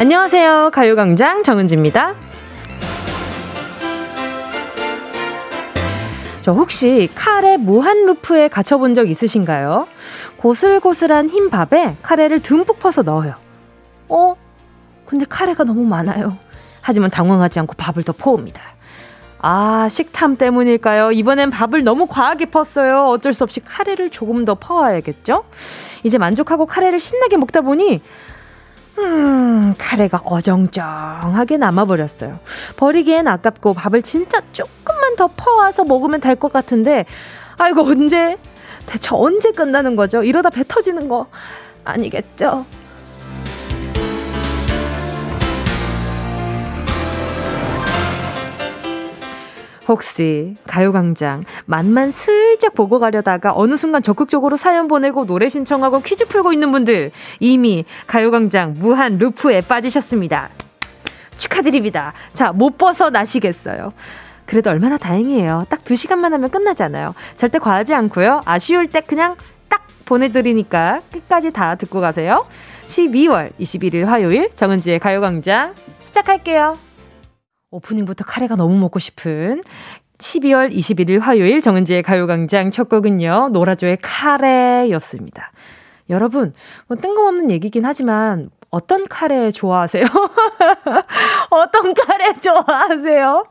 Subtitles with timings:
[0.00, 0.70] 안녕하세요.
[0.72, 2.14] 가요광장 정은지입니다.
[6.40, 9.86] 저 혹시 카레 무한 루프에 갇혀본 적 있으신가요?
[10.38, 13.34] 고슬고슬한 흰 밥에 카레를 듬뿍 퍼서 넣어요.
[14.08, 14.36] 어?
[15.04, 16.38] 근데 카레가 너무 많아요.
[16.80, 18.62] 하지만 당황하지 않고 밥을 더 퍼옵니다.
[19.38, 21.12] 아, 식탐 때문일까요?
[21.12, 23.04] 이번엔 밥을 너무 과하게 펐어요.
[23.04, 25.44] 어쩔 수 없이 카레를 조금 더 퍼와야겠죠?
[26.04, 28.00] 이제 만족하고 카레를 신나게 먹다 보니
[29.04, 32.38] 음, 카레가 어정쩡하게 남아버렸어요.
[32.76, 37.04] 버리기엔 아깝고 밥을 진짜 조금만 더 퍼와서 먹으면 될 것 같은데,
[37.58, 38.36] 아이고, 언제,
[38.86, 40.22] 대체 언제 끝나는 거죠?
[40.22, 41.26] 이러다 배 터지는 거
[41.84, 42.64] 아니겠죠?
[49.90, 56.52] 혹시 가요광장 맛만 슬쩍 보고 가려다가 어느 순간 적극적으로 사연 보내고 노래 신청하고 퀴즈 풀고
[56.52, 57.10] 있는 분들
[57.40, 60.48] 이미 가요광장 무한 루프에 빠지셨습니다.
[61.36, 62.12] 축하드립니다.
[62.32, 63.92] 자, 못 벗어나시겠어요.
[64.46, 65.64] 그래도 얼마나 다행이에요.
[65.68, 67.14] 딱 2시간만 하면 끝나잖아요.
[67.36, 68.42] 절대 과하지 않고요.
[68.44, 69.34] 아쉬울 때 그냥
[69.68, 72.46] 딱 보내드리니까 끝까지 다 듣고 가세요.
[72.86, 76.89] 12월 21일 화요일 정은지의 가요광장 시작할게요.
[77.70, 79.62] 오프닝부터 카레가 너무 먹고 싶은
[80.18, 85.52] 12월 21일 화요일 정은지의 가요광장 첫 곡은요, 노라조의 카레였습니다.
[86.10, 86.52] 여러분,
[86.88, 90.04] 뭐 뜬금없는 얘기긴 하지만 어떤 카레 좋아하세요?
[91.50, 93.44] 어떤 카레 좋아하세요?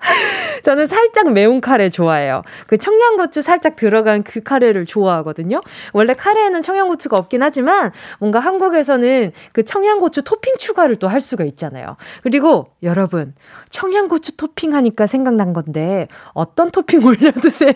[0.62, 2.42] 저는 살짝 매운 카레 좋아해요.
[2.66, 5.60] 그 청양고추 살짝 들어간 그 카레를 좋아하거든요.
[5.92, 11.96] 원래 카레에는 청양고추가 없긴 하지만 뭔가 한국에서는 그 청양고추 토핑 추가를 또 할 수가 있잖아요.
[12.22, 13.34] 그리고 여러분,
[13.70, 17.74] 청양고추 토핑 하니까 생각난 건데 어떤 토핑 올려 드세요?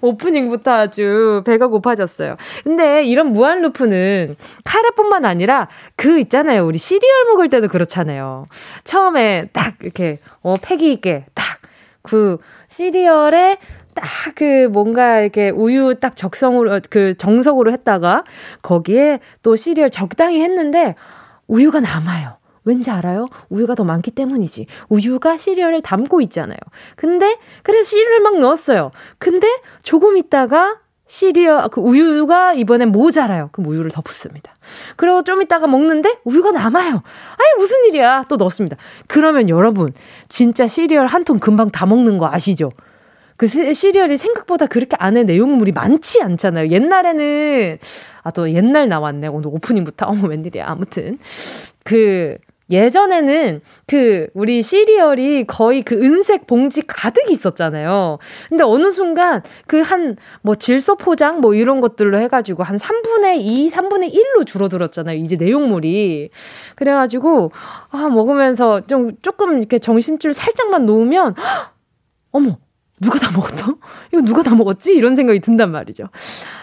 [0.00, 2.36] 오프닝부터 아주 배가 고파졌어요.
[2.64, 6.66] 근데 이런 무한 루프는 카레뿐만 아니라 그 있잖아요.
[6.66, 8.46] 우리 시리얼 먹을 때도 그렇잖아요.
[8.84, 11.66] 처음에 딱 이렇게 어 패기 있게 딱
[12.06, 13.58] 그 시리얼에
[13.94, 18.24] 딱그 뭔가 이렇게 우유 딱 적성으로 그 정석으로 했다가
[18.62, 20.94] 거기에 또 시리얼 적당히 했는데
[21.48, 22.36] 우유가 남아요.
[22.66, 23.28] 왠지 알아요?
[23.48, 24.66] 우유가 더 많기 때문이지.
[24.90, 26.58] 우유가 시리얼을 담고 있잖아요.
[26.96, 28.90] 근데 그래서 시리얼 막 넣었어요.
[29.18, 29.48] 근데
[29.82, 33.50] 조금 있다가 시리얼 그 우유가 이번엔 모자라요.
[33.52, 34.56] 그럼 우유를 더 붓습니다.
[34.96, 36.90] 그리고 좀 있다가 먹는데 우유가 남아요.
[36.94, 38.24] 아니 무슨 일이야?
[38.28, 38.76] 또 넣습니다.
[39.06, 39.92] 그러면 여러분
[40.28, 42.70] 진짜 시리얼 한 통 금방 다 먹는 거 아시죠?
[43.36, 46.68] 그 시리얼이 생각보다 그렇게 안에 내용물이 많지 않잖아요.
[46.70, 47.78] 옛날에는
[48.24, 49.28] 아 또 옛날 나왔네.
[49.28, 50.64] 오늘 오프닝부터 어머 웬일이야.
[50.66, 51.18] 아무튼
[51.84, 52.36] 그
[52.68, 58.18] 예전에는 그 우리 시리얼이 거의 그 은색 봉지 가득 있었잖아요.
[58.48, 63.70] 근데 어느 순간 그 한 뭐 질소 포장 뭐 이런 것들로 해가지고 한 3분의 2,
[63.70, 65.16] 3분의 1로 줄어들었잖아요.
[65.18, 66.30] 이제 내용물이.
[66.76, 67.52] 그래가지고
[67.90, 71.34] 아 먹으면서 좀 조금 이렇게 정신줄 살짝만 놓으면
[72.32, 72.58] 어머
[73.00, 73.74] 누가 다 먹었어?
[74.12, 74.92] 이거 누가 다 먹었지?
[74.94, 76.04] 이런 생각이 든단 말이죠.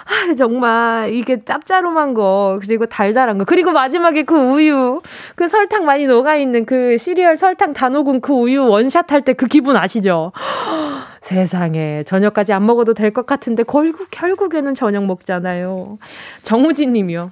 [0.05, 5.01] 아, 정말, 이게 짭짤한 거, 그리고 달달한 거, 그리고 마지막에 그 우유,
[5.35, 9.33] 그 설탕 많이 녹아 있는 그 시리얼 설탕 다 녹은 그 우유 원샷 할 때
[9.33, 10.31] 그 기분 아시죠?
[11.21, 15.97] 세상에, 저녁까지 안 먹어도 될 것 같은데, 결국, 결국에는 저녁 먹잖아요.
[16.41, 17.31] 정우진 님이요.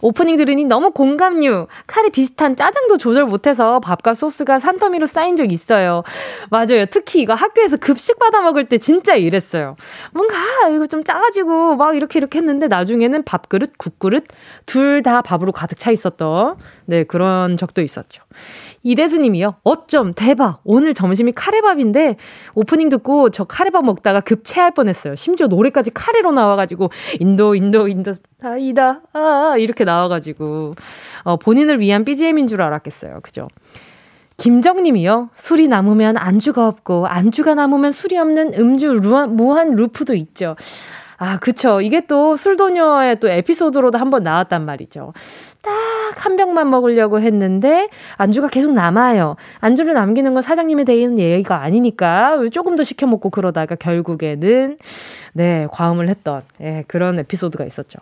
[0.00, 1.66] 오프닝 들으니 너무 공감류.
[1.86, 6.02] 카레 비슷한 짜장도 조절 못해서 밥과 소스가 산더미로 쌓인 적 있어요.
[6.50, 6.86] 맞아요.
[6.90, 9.76] 특히 이거 학교에서 급식 받아 먹을 때 진짜 이랬어요.
[10.12, 10.36] 뭔가
[10.74, 14.24] 이거 좀 짜가지고 막 이렇게 이렇게 했는데 나중에는 밥그릇, 국그릇
[14.66, 16.56] 둘 다 밥으로 가득 차 있었던
[16.86, 18.22] 네 그런 적도 있었죠.
[18.86, 19.56] 이대수님이요.
[19.64, 20.60] 어쩜 대박.
[20.64, 22.16] 오늘 점심이 카레밥인데
[22.54, 25.16] 오프닝 듣고 저 카레밥 먹다가 급체할 뻔했어요.
[25.16, 30.74] 심지어 노래까지 카레로 나와가지고 인도 인도 인도 다이다 아 이렇게 나와가지고
[31.24, 33.20] 어, 본인을 위한 BGM인 줄 알았겠어요.
[33.22, 33.48] 그죠?
[34.36, 35.30] 김정님이요.
[35.34, 39.00] 술이 남으면 안주가 없고 안주가 남으면 술이 없는 음주
[39.30, 40.54] 무한 루프도 있죠.
[41.18, 41.80] 아, 그쵸.
[41.80, 45.12] 이게 또 술도녀의 또 에피소드로도 한번 나왔단 말이죠.
[45.62, 45.72] 딱
[46.16, 49.36] 한 병만 먹으려고 했는데 안주가 계속 남아요.
[49.60, 54.78] 안주를 남기는 건 사장님에 대한 예의가 아니니까 조금 더 시켜 먹고 그러다가 결국에는
[55.34, 57.98] 네, 과음을 했던 예, 그런 에피소드가 있었죠.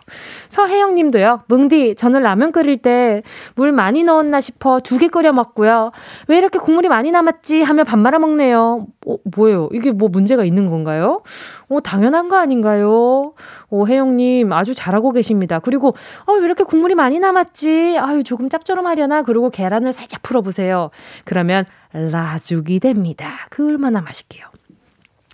[0.47, 1.41] 서혜영 님도요.
[1.47, 3.21] 뭉디, 저는 라면 끓일 때
[3.55, 5.91] 물 많이 넣었나 싶어 두 개 끓여 먹고요.
[6.27, 8.87] 왜 이렇게 국물이 많이 남았지 하며 밥 말아 먹네요.
[9.07, 9.69] 어, 뭐예요?
[9.71, 11.21] 이게 뭐 문제가 있는 건가요?
[11.69, 13.33] 어, 당연한 거 아닌가요?
[13.69, 15.59] 오, 혜영님 아주 잘하고 계십니다.
[15.59, 17.97] 그리고, 어, 왜 이렇게 국물이 많이 남았지?
[17.99, 19.23] 아유, 조금 짭조름하려나?
[19.23, 20.89] 그리고 계란을 살짝 풀어보세요.
[21.23, 23.29] 그러면 라죽이 됩니다.
[23.49, 24.45] 그 얼마나 맛있게요.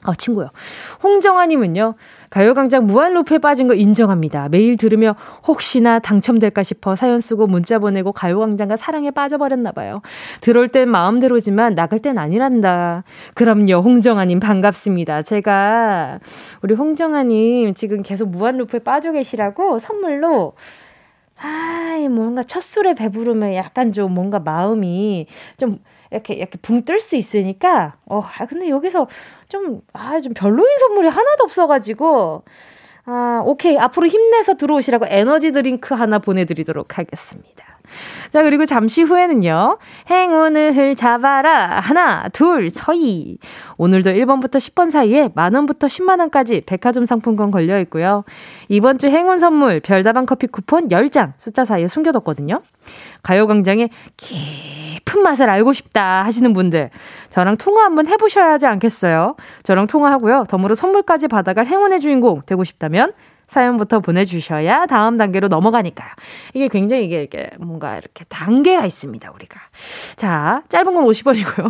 [0.03, 0.49] 아, 친구요.
[1.03, 1.93] 홍정아님은요,
[2.31, 4.49] 가요광장 무한루프에 빠진 거 인정합니다.
[4.49, 5.15] 매일 들으며
[5.47, 10.01] 혹시나 당첨될까 싶어 사연 쓰고 문자 보내고 가요광장과 사랑에 빠져버렸나봐요.
[10.41, 13.03] 들어올 땐 마음대로지만 나갈 땐 아니란다.
[13.35, 15.21] 그럼요, 홍정아님 반갑습니다.
[15.21, 16.19] 제가
[16.63, 20.53] 우리 홍정아님 지금 계속 무한루프에 빠져 계시라고 선물로
[21.43, 25.25] 아이, 뭔가 첫 술에 배부르면 약간 좀 뭔가 마음이
[25.57, 25.79] 좀
[26.11, 29.07] 이렇게, 이렇게 붕 뜰 수 있으니까, 어, 아, 근데 여기서
[29.51, 32.43] 좀, 아, 좀 별로인 선물이 하나도 없어가지고,
[33.05, 33.77] 아, 오케이.
[33.77, 37.70] 앞으로 힘내서 들어오시라고 에너지 드링크 하나 보내드리도록 하겠습니다.
[38.31, 39.77] 자, 그리고 잠시 후에는요.
[40.09, 41.79] 행운을 잡아라.
[41.79, 43.37] 하나, 둘, 서희.
[43.77, 48.23] 오늘도 1번부터 10번 사이에 만원부터 10만원까지 백화점 상품권 걸려 있고요.
[48.69, 52.61] 이번 주 행운 선물 별다방 커피 쿠폰 10장 숫자 사이에 숨겨뒀거든요.
[53.23, 56.89] 가요광장의 깊은 맛을 알고 싶다 하시는 분들.
[57.29, 59.35] 저랑 통화 한번 해보셔야 하지 않겠어요?
[59.63, 60.45] 저랑 통화하고요.
[60.49, 63.13] 덤으로 선물까지 받아갈 행운의 주인공 되고 싶다면
[63.55, 66.09] 사연부터 보내주셔야 다음 단계로 넘어가니까요.
[66.53, 69.59] 이게 굉장히 이게, 이게 뭔가 이렇게 단계가 있습니다, 우리가.
[70.15, 71.69] 자, 짧은 건 50원이고요.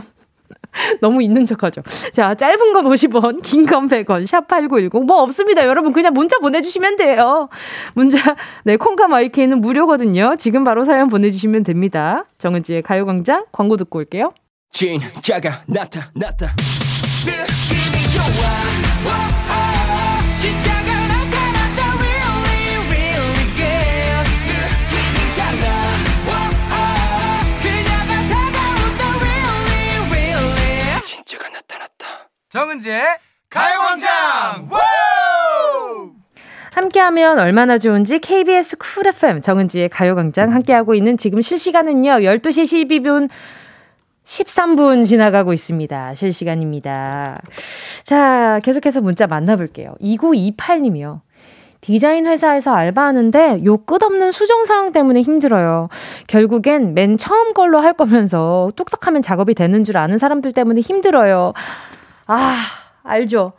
[1.01, 1.81] 너무 있는 척 하죠.
[2.13, 5.05] 자, 짧은 건 50원, 긴 건 100원, 샵8910.
[5.05, 5.65] 뭐 없습니다.
[5.65, 7.49] 여러분, 그냥 문자 보내주시면 돼요.
[7.95, 10.35] 문자, 네, 콩과 마이케이는 무료거든요.
[10.37, 12.25] 지금 바로 사연 보내주시면 됩니다.
[12.37, 14.33] 정은지의 가요광장 광고 듣고 올게요.
[14.69, 16.53] 진짜가 나타났다.
[17.25, 18.90] 느낌이 좋아.
[32.51, 33.01] 정은지의
[33.49, 34.67] 가요광장
[36.73, 43.29] 함께하면 얼마나 좋은지 KBS 쿨 FM 정은지의 가요광장 함께하고 있는 지금 실시간은요 12시 12분
[44.25, 46.13] 13분 지나가고 있습니다.
[46.13, 47.39] 실시간입니다.
[48.03, 49.95] 자, 계속해서 문자 만나볼게요.
[50.01, 51.21] 2928님이요.
[51.79, 55.87] 디자인 회사에서 알바하는데 요 끝없는 수정 사항 때문에 힘들어요.
[56.27, 61.53] 결국엔 맨 처음 걸로 할 거면서 뚝딱하면 작업이 되는 줄 아는 사람들 때문에 힘들어요.
[62.33, 62.55] 아,
[63.03, 63.51] 알죠.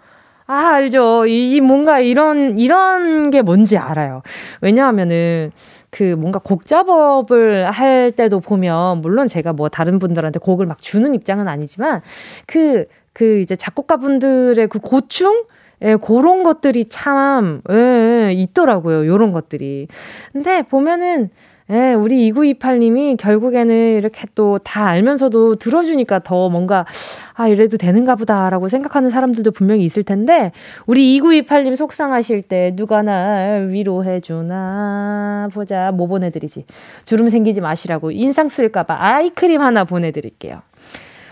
[0.47, 1.27] 아, 알죠.
[1.27, 4.23] 이, 이 뭔가 이런, 이런 게 뭔지 알아요.
[4.63, 5.53] 왜냐하면은,
[5.91, 11.15] 그 뭔가 곡 작업을 할 때도 보면, 물론 제가 뭐 다른 분들한테 곡을 막 주는
[11.15, 12.01] 입장은 아니지만,
[12.47, 15.45] 그, 그 이제 작곡가분들의 그 고충?
[15.83, 19.07] 예, 그런 것들이 참, 예, 있더라고요.
[19.07, 19.89] 요런 것들이.
[20.33, 21.29] 근데 보면은,
[21.71, 26.87] 예, 우리 2928님이 결국에는 이렇게 또 다 알면서도 들어주니까 더 뭔가,
[27.35, 30.53] 아, 이래도 되는가 보다라고 생각하는 사람들도 분명히 있을 텐데,
[30.87, 36.67] 우리 2928님 속상하실 때 누가 날 위로해주나, 보자, 뭐 보내드리지.
[37.05, 40.63] 주름 생기지 마시라고 인상 쓸까봐 아이크림 하나 보내드릴게요.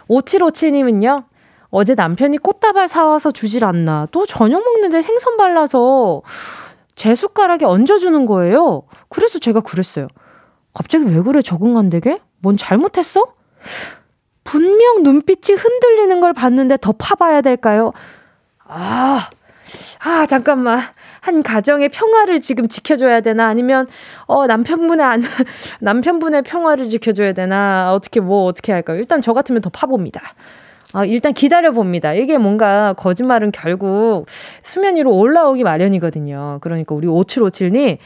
[0.08, 1.25] 5757님은요,
[1.70, 4.06] 어제 남편이 꽃다발 사와서 주질 않나.
[4.11, 6.23] 또 저녁 먹는데 생선 발라서
[6.97, 8.82] 제 숟가락에 얹어주는 거예요.
[9.08, 10.08] 그래서 제가 그랬어요.
[10.73, 12.19] 갑자기 왜 그래 적응 안 되게?
[12.41, 13.25] 뭔 잘못했어?
[14.50, 17.93] 분명 눈빛이 흔들리는 걸 봤는데 더 파봐야 될까요?
[18.67, 19.31] 아,
[20.00, 20.81] 아, 잠깐만.
[21.20, 23.47] 한 가정의 평화를 지금 지켜줘야 되나?
[23.47, 23.87] 아니면,
[24.26, 25.23] 어, 남편분의 안,
[25.79, 27.92] 남편분의 평화를 지켜줘야 되나?
[27.92, 28.99] 어떻게, 뭐, 어떻게 할까요?
[28.99, 30.21] 일단 저 같으면 더 파봅니다.
[30.95, 32.14] 아, 일단 기다려봅니다.
[32.14, 34.26] 이게 뭔가 거짓말은 결국
[34.62, 36.59] 수면 위로 올라오기 마련이거든요.
[36.61, 37.99] 그러니까 우리 5757님,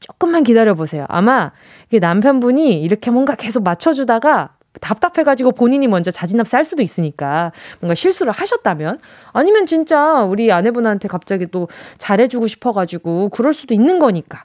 [0.00, 1.06] 조금만 기다려보세요.
[1.08, 1.52] 아마
[1.86, 8.32] 이게 남편분이 이렇게 뭔가 계속 맞춰주다가 답답해가지고 본인이 먼저 자진합 쌀 수도 있으니까 뭔가 실수를
[8.32, 8.98] 하셨다면
[9.32, 14.44] 아니면 진짜 우리 아내분한테 갑자기 또 잘해주고 싶어가지고 그럴 수도 있는 거니까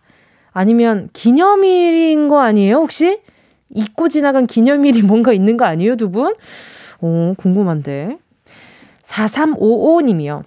[0.52, 3.22] 아니면 기념일인 거 아니에요 혹시
[3.70, 6.36] 잊고 지나간 기념일이 뭔가 있는 거 아니에요 두 분?
[7.00, 8.18] 오 궁금한데
[9.08, 10.44] 4355님이요.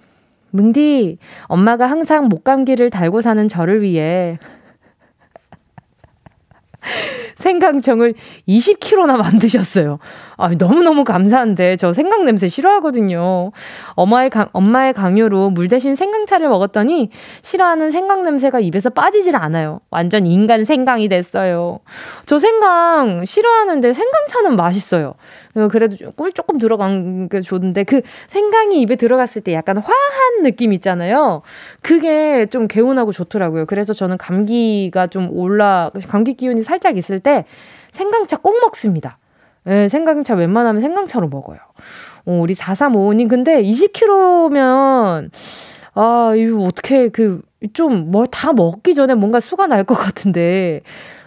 [0.51, 4.37] 뭉디, 엄마가 항상 목감기를 달고 사는 저를 위해
[7.35, 8.13] 생강청을
[8.47, 9.99] 20kg나 만드셨어요.
[10.37, 13.51] 아, 너무너무 감사한데 저 생강 냄새 싫어하거든요.
[13.91, 17.09] 엄마의 강, 엄마의 강요로 물 대신 생강차를 먹었더니
[17.43, 19.81] 싫어하는 생강 냄새가 입에서 빠지질 않아요.
[19.91, 21.79] 완전 인간 생강이 됐어요.
[22.25, 25.13] 저 생강 싫어하는데 생강차는 맛있어요.
[25.55, 30.73] 어, 그래도 꿀 조금 들어간 게 좋은데 그 생강이 입에 들어갔을 때 약간 화한 느낌
[30.73, 31.41] 있잖아요.
[31.81, 33.65] 그게 좀 개운하고 좋더라고요.
[33.65, 37.45] 그래서 저는 감기가 좀 올라 감기 기운이 살짝 있을 때
[37.91, 39.17] 생강차 꼭 먹습니다.
[39.67, 41.59] 예, 생강차 웬만하면 생강차로 먹어요.
[42.25, 45.29] 어, 우리 4355님 근데 20kg면
[45.93, 47.41] 아, 이거 어떻게 그
[47.73, 50.81] 좀 뭐 다 먹기 전에 뭔가 수가 날 것 같은데.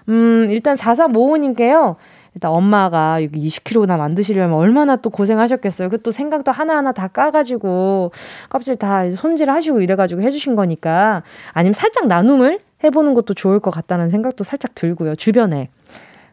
[0.08, 1.94] 음, 일단 4355님께요.
[2.34, 5.88] 일단 엄마가 여기 20kg나 만드시려면 얼마나 또 고생하셨겠어요.
[5.88, 8.12] 그 또 생각도 하나하나 다 까가지고
[8.50, 11.22] 껍질 다 손질하시고 이래가지고 해주신 거니까
[11.52, 15.16] 아니면 살짝 나눔을 해보는 것도 좋을 것 같다는 생각도 살짝 들고요.
[15.16, 15.70] 주변에.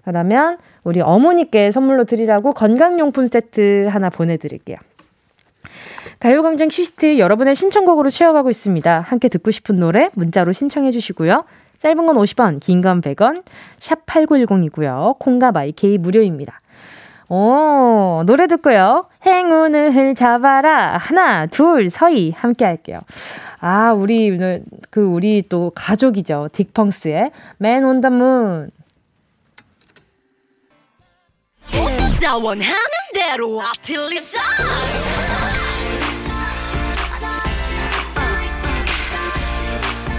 [0.04, 4.78] 그러면 우리 어머니께 선물로 드리라고 건강용품 세트 하나 보내드릴게요.
[6.20, 9.00] 가요광장 퀴스트 여러분의 신청곡으로 채워가고 있습니다.
[9.00, 11.46] 함께 듣고 싶은 노래 문자로 신청해 주시고요.
[11.82, 13.42] 짧은 건 50원, 긴 건 100원,
[13.80, 15.18] 샵 8910이고요.
[15.18, 16.62] 콩과 마이케이 무료입니다.
[17.30, 19.08] 오, 노래 듣고요.
[19.26, 20.98] 행운을 잡아라.
[20.98, 22.32] 하나, 둘, 서희.
[22.38, 23.00] 함께 할게요.
[23.62, 24.38] 아, 우리,
[24.92, 26.50] 그, 우리 또 가족이죠.
[26.52, 28.70] 딕펑스의 Man on the Moon.
[32.44, 32.76] 원하는
[33.14, 34.40] 대로 아틀리사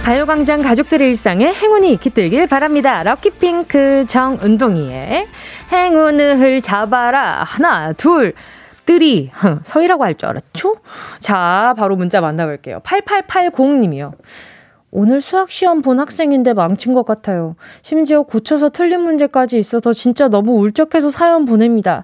[0.03, 3.03] 가요광장 가족들의 일상에 행운이 깃들길 바랍니다.
[3.03, 5.27] 럭키핑크 정은동이의
[5.71, 7.43] 행운을 잡아라.
[7.45, 8.33] 하나, 둘,
[8.85, 9.31] 뜨리.
[9.63, 10.75] 서희라고 할 줄 알았죠?
[11.19, 12.81] 자, 바로 문자 만나볼게요.
[12.81, 14.11] 8880님이요.
[14.95, 17.55] 오늘 수학 시험 본 학생인데 망친 것 같아요.
[17.81, 22.03] 심지어 고쳐서 틀린 문제까지 있어서 진짜 너무 울적해서 사연 보냅니다.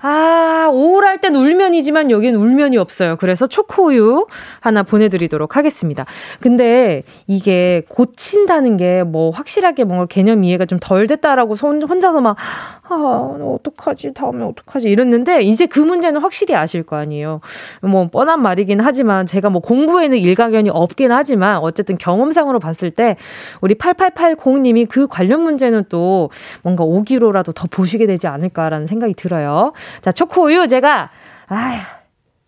[0.00, 3.16] 아, 우울할 땐 울면이지만 여긴 울면이 없어요.
[3.16, 4.26] 그래서 초코우유
[4.60, 6.06] 하나 보내드리도록 하겠습니다.
[6.40, 12.36] 근데 이게 고친다는 게 뭐 확실하게 뭔가 개념 이해가 좀 덜 됐다라고 혼자서 막,
[12.88, 14.14] 아, 어떡하지?
[14.14, 14.88] 다음에 어떡하지?
[14.88, 17.40] 이랬는데 이제 그 문제는 확실히 아실 거 아니에요.
[17.82, 23.16] 뭐 뻔한 말이긴 하지만 제가 뭐 공부에는 일가견이 없긴 하지만 어쨌든 경험 상으로 봤을 때
[23.60, 26.30] 우리 8880님이 그 관련 문제는 또
[26.62, 29.72] 뭔가 5기로라도 더 보시게 되지 않을까라는 생각이 들어요.
[30.00, 31.10] 자, 초코우유 제가,
[31.48, 31.80] 아휴,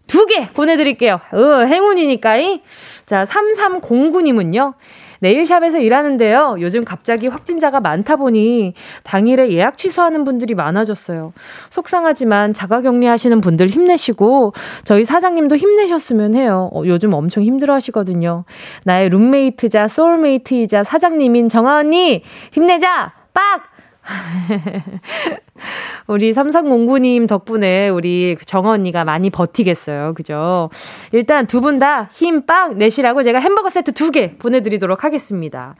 [0.07, 1.19] 두 개 보내드릴게요.
[1.33, 2.62] 어, 행운이니까이.
[3.07, 4.75] 자, 3309님은요.
[5.21, 6.56] 네일샵에서 일하는데요.
[6.61, 11.33] 요즘 갑자기 확진자가 많다 보니 당일에 예약 취소하는 분들이 많아졌어요.
[11.71, 14.52] 속상하지만 자가 격리하시는 분들 힘내시고
[14.85, 16.71] 저희 사장님도 힘내셨으면 해요.
[16.73, 18.44] 어, 요즘 엄청 힘들어 하시거든요.
[18.85, 23.12] 나의 룸메이트자 소울메이트이자 사장님인 정아 언니 힘내자!
[23.33, 23.74] 빡!
[26.07, 30.15] 우리 삼삼공구님 덕분에 우리 정어 언니가 많이 버티겠어요.
[30.15, 30.69] 그죠?
[31.13, 35.75] 일단 두 분 다 힘 빡 내시라고 제가 햄버거 세트 두 개 보내드리도록 하겠습니다.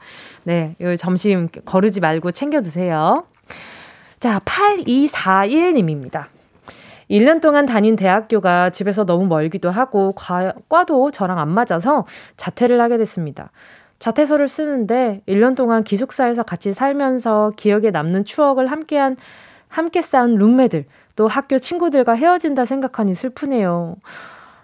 [0.45, 3.25] 네, 요 점심 거르지 말고 챙겨 드세요.
[4.19, 6.25] 자, 8241님입니다.
[7.11, 12.97] 1년 동안 다닌 대학교가 집에서 너무 멀기도 하고 과, 과도 저랑 안 맞아서 자퇴를 하게
[12.97, 13.51] 됐습니다.
[14.05, 19.17] 자퇴서를 쓰는데 1년 동안 기숙사에서 같이 살면서 기억에 남는 추억을 함께한
[19.67, 20.85] 함께 쌓은 룸메들
[21.15, 23.95] 또 학교 친구들과 헤어진다 생각하니 슬프네요.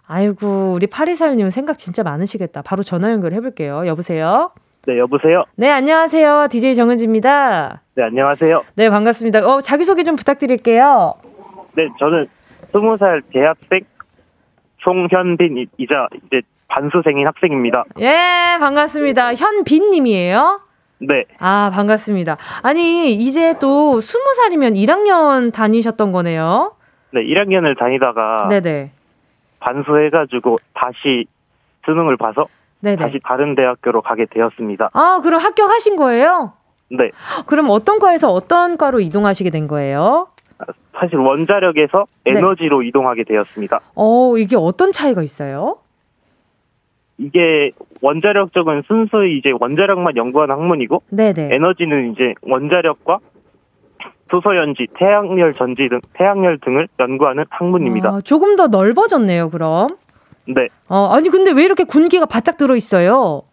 [0.06, 2.62] 아이고 우리 파리살님 생각 진짜 많으시겠다.
[2.62, 3.88] 바로 전화 연결해 볼게요.
[3.88, 4.52] 여보세요.
[4.86, 5.46] 네, 여보세요.
[5.56, 6.48] 네, 안녕하세요.
[6.52, 7.82] DJ 정은지입니다.
[7.96, 8.64] 네, 안녕하세요.
[8.76, 9.40] 네, 반갑습니다.
[9.48, 11.16] 어, 자기 소개 좀 부탁드릴게요.
[11.76, 12.28] 네, 저는
[12.74, 13.80] 20살 대학생
[14.84, 17.84] 송현빈이자 이제 반수생인 학생입니다.
[18.00, 19.36] 예, 반갑습니다.
[19.36, 20.58] 현빈님이에요?
[21.00, 21.26] 네.
[21.40, 22.38] 아, 반갑습니다.
[22.64, 26.74] 아니, 이제 또 20살이면 1학년 다니셨던 거네요?
[27.12, 28.48] 네, 1학년을 다니다가.
[28.50, 28.92] 네네.
[29.60, 31.26] 반수해가지고 다시
[31.86, 32.48] 수능을 봐서.
[32.80, 32.96] 네네.
[32.96, 34.90] 다시 다른 대학교로 가게 되었습니다.
[34.94, 36.54] 아, 그럼 합격하신 거예요?
[36.90, 37.12] 네.
[37.48, 40.28] 그럼 어떤 과에서 어떤 과로 이동하시게 된 거예요?
[40.94, 42.38] 사실 원자력에서 네.
[42.38, 43.80] 에너지로 이동하게 되었습니다.
[43.96, 45.78] 어, 이게 어떤 차이가 있어요?
[47.22, 51.50] 이게 원자력 쪽은 순수히 이제 원자력만 연구하는 학문이고 네네.
[51.54, 53.20] 에너지는 이제 원자력과
[54.32, 58.10] 수소 연지, 태양열 전지 등 태양열 등을 연구하는 학문입니다.
[58.10, 59.90] 아, 조금 더 넓어졌네요, 그럼.
[60.48, 60.68] 네.
[60.88, 63.44] 어, 아니 근데 왜 이렇게 군기가 바짝 들어 있어요?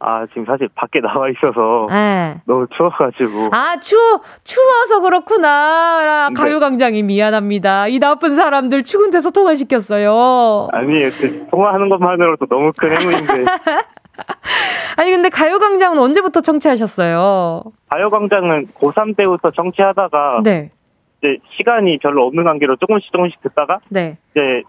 [0.00, 2.40] 아, 지금 사실 밖에 나와 있어서 네.
[2.44, 3.50] 너무 추워가지고.
[3.52, 6.28] 아, 추워, 추워서 그렇구나.
[6.28, 6.34] 네.
[6.34, 7.88] 가요광장이 미안합니다.
[7.88, 10.68] 이 나쁜 사람들 추운 데서 통화시켰어요.
[10.72, 11.10] 아니에요.
[11.10, 13.44] 그 통화하는 것만으로도 너무 큰 행운인데.
[14.96, 17.62] 아니, 근데 가요광장은 언제부터 청취하셨어요?
[17.88, 20.40] 가요광장은 고3 때부터 청취하다가.
[20.44, 20.70] 네.
[21.18, 23.78] 이제 시간이 별로 없는 관계로 조금씩 조금씩 듣다가.
[23.88, 24.18] 네.
[24.32, 24.62] 이제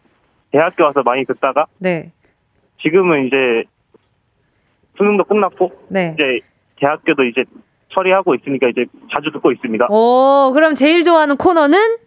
[0.51, 1.65] 대학교 와서 많이 듣다가.
[1.79, 2.11] 네.
[2.81, 3.63] 지금은 이제
[4.97, 6.13] 수능도 끝났고 네.
[6.15, 6.39] 이제
[6.79, 7.43] 대학교도 이제
[7.93, 9.87] 처리하고 있으니까 이제 자주 듣고 있습니다.
[9.89, 11.97] 오, 그럼 제일 좋아하는 코너는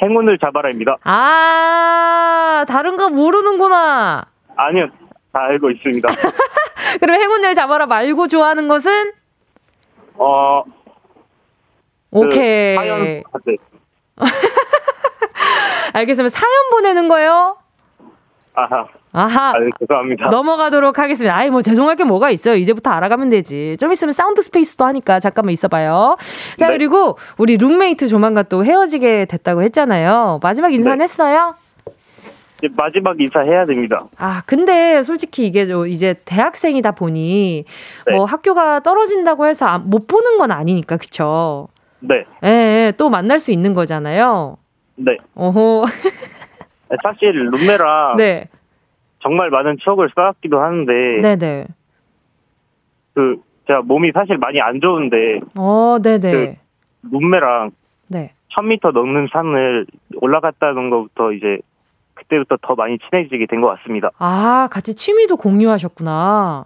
[0.00, 0.96] 행운을 잡아라입니다.
[1.04, 4.26] 아, 다른 거 모르는구나.
[4.56, 4.88] 아니요,
[5.32, 6.08] 다 알고 있습니다.
[7.00, 9.12] 그럼 행운을 잡아라 말고 좋아하는 것은?
[10.14, 10.70] 어, 그
[12.10, 12.76] 오케이.
[12.76, 13.22] 그 사연, 네.
[15.94, 16.30] 알겠습니다.
[16.36, 17.56] 사연 보내는 거요?
[18.54, 18.86] 아하.
[19.12, 19.50] 아하.
[19.50, 20.26] 아, 죄송합니다.
[20.26, 21.34] 넘어가도록 하겠습니다.
[21.34, 22.54] 아이, 뭐, 죄송할 게 뭐가 있어요.
[22.54, 23.76] 이제부터 알아가면 되지.
[23.80, 26.16] 좀 있으면 사운드 스페이스도 하니까 잠깐만 있어봐요.
[26.58, 26.76] 자, 네.
[26.76, 30.40] 그리고 우리 룸메이트 조만간 또 헤어지게 됐다고 했잖아요.
[30.42, 31.04] 마지막 인사는 네.
[31.04, 31.54] 했어요?
[32.58, 34.04] 이제 마지막 인사해야 됩니다.
[34.18, 37.64] 아, 근데 솔직히 이게 이제 대학생이다 보니
[38.06, 38.14] 네.
[38.14, 41.68] 뭐 학교가 떨어진다고 해서 못 보는 건 아니니까, 그쵸?
[42.00, 42.24] 네.
[42.44, 44.58] 예, 예또 만날 수 있는 거잖아요.
[44.96, 45.16] 네.
[45.34, 45.84] 어호.
[47.02, 48.48] 사실 룸메랑 네.
[49.28, 51.18] 정말 많은 추억을 쌓았기도 하는데.
[51.20, 51.66] 네네.
[53.12, 55.40] 그 제가 몸이 사실 많이 안 좋은데.
[55.58, 56.30] 어, 네네.
[56.30, 56.54] 그
[57.14, 57.72] 룸메랑
[58.06, 58.32] 네.
[58.56, 59.86] 1000m 넘는 산을
[60.22, 61.58] 올라갔다는 것부터 이제
[62.14, 64.10] 그때부터 더 많이 친해지게 된 것 같습니다.
[64.18, 66.64] 아, 같이 취미도 공유하셨구나.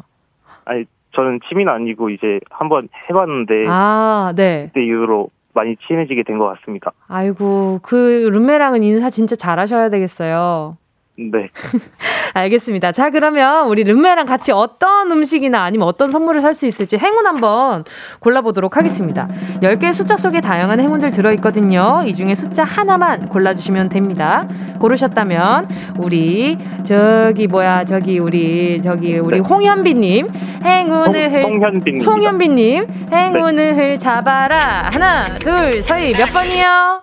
[0.64, 0.84] 아니,
[1.16, 3.64] 저는 취미는 아니고 이제 한번 해봤는데.
[3.68, 4.66] 아, 네.
[4.72, 6.92] 그때 이후로 많이 친해지게 된 것 같습니다.
[7.08, 10.76] 아이고, 그 룸메랑은 인사 진짜 잘하셔야 되겠어요.
[11.18, 11.50] 네.
[12.34, 12.90] 알겠습니다.
[12.92, 17.82] 자, 그러면 우리 름메랑 같이 어떤 음식이나 아니면 어떤 선물을 살 수 있을지 행운 한번
[18.20, 19.26] 골라보도록 하겠습니다.
[19.62, 22.02] 10개의 숫자 속에 다양한 행운들 들어있거든요.
[22.06, 24.46] 이 중에 숫자 하나만 골라주시면 됩니다.
[24.80, 29.46] 고르셨다면, 우리, 저기, 뭐야, 저기, 우리, 저기, 우리 네.
[29.48, 30.28] 홍현비님,
[30.62, 33.98] 행운을, 송현빈 송현비님, 행운을 네.
[33.98, 34.90] 잡아라.
[34.92, 37.02] 하나, 둘, 서희, 몇 번이요?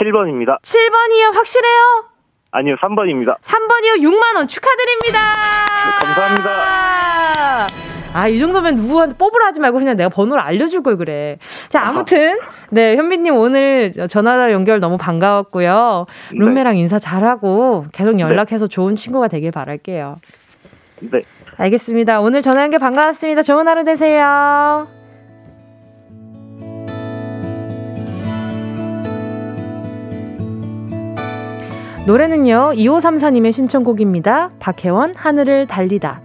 [0.00, 0.60] 7번입니다.
[0.62, 1.34] 7번이요?
[1.34, 2.17] 확실해요?
[2.50, 3.38] 아니요, 3번입니다.
[3.40, 4.02] 3번이요?
[4.02, 5.32] 6만원 축하드립니다.
[5.32, 7.66] 네, 감사합니다.
[8.14, 11.36] 아, 이 정도면 누구한테 뽑으라 하지 말고 그냥 내가 번호를 알려줄 걸 그래.
[11.68, 12.38] 자, 아무튼,
[12.70, 16.06] 네, 현빈님 오늘 전화 연결 너무 반가웠고요.
[16.32, 16.38] 네.
[16.38, 16.80] 룸메랑 네.
[16.80, 18.74] 인사 잘하고 계속 연락해서 네.
[18.74, 20.16] 좋은 친구가 되길 바랄게요.
[21.00, 21.20] 네.
[21.58, 22.20] 알겠습니다.
[22.20, 23.42] 오늘 전화 연결 반가웠습니다.
[23.42, 24.97] 좋은 하루 되세요.
[32.08, 34.52] 노래는요, 2534님의 신청곡입니다.
[34.60, 36.22] 박혜원, 하늘을 달리다.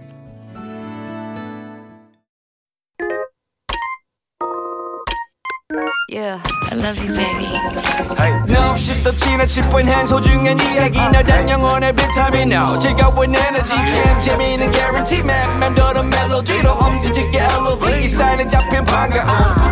[6.10, 6.40] Yeah,
[6.74, 7.46] I love you, baby.
[8.48, 10.98] No, 없이 또 지나칠 뻔한 소중한 이야기.
[10.98, 13.70] 너란 영혼의 비타민 No 즐거운 에너지.
[13.76, 18.08] 참 재미있는 guarantee man 맘대로 멜로디로 엄지짓게 elevate.
[18.08, 19.28] 사인에 잡힌 반가움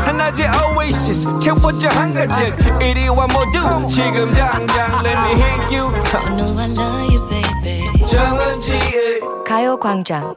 [0.07, 5.93] 하나의 oasis 채워져 한가득 이리와 모두 지금 당장 let me hit you.
[6.15, 8.07] I know I love you, baby.
[8.07, 10.37] 정은지의 가요광장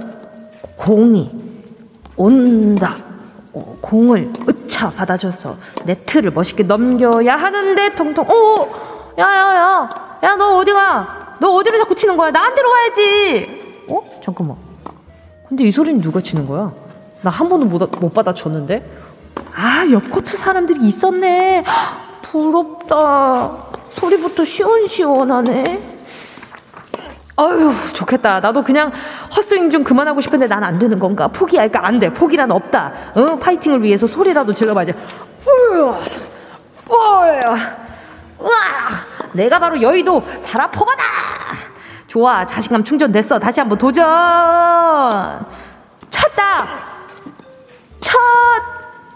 [0.85, 1.29] 공이
[2.17, 2.95] 온다.
[3.53, 8.67] 어, 공을 으차 받아줘서 네트를 멋있게 넘겨야 하는데 통통 오
[9.17, 9.89] 야야야
[10.23, 11.37] 야 너 어디가?
[11.39, 12.31] 너 어디로 자꾸 치는 거야?
[12.31, 13.83] 나한테로 와야지.
[13.89, 14.21] 어?
[14.23, 14.57] 잠깐만.
[15.49, 16.71] 근데 이 소리는 누가 치는 거야?
[17.21, 18.83] 나 한 번도 못, 못 받아줬는데?
[19.53, 21.63] 아 옆 코트 사람들이 있었네.
[22.23, 23.51] 부럽다.
[23.95, 26.00] 소리부터 시원시원하네
[27.43, 28.39] 아유, 좋겠다.
[28.39, 28.91] 나도 그냥
[29.35, 31.27] 헛스윙 좀 그만하고 싶은데 난 안 되는 건가?
[31.27, 31.85] 포기할까?
[31.85, 32.13] 안 돼.
[32.13, 32.91] 포기란 없다.
[33.15, 33.35] 어?
[33.39, 34.93] 파이팅을 위해서 소리라도 질러봐야지.
[36.89, 37.57] 우야,
[38.39, 38.51] 우와.
[39.33, 41.03] 내가 바로 여의도 사라포바다!
[42.07, 42.45] 좋아.
[42.45, 43.39] 자신감 충전됐어.
[43.39, 44.03] 다시 한번 도전!
[46.09, 46.67] 쳤다!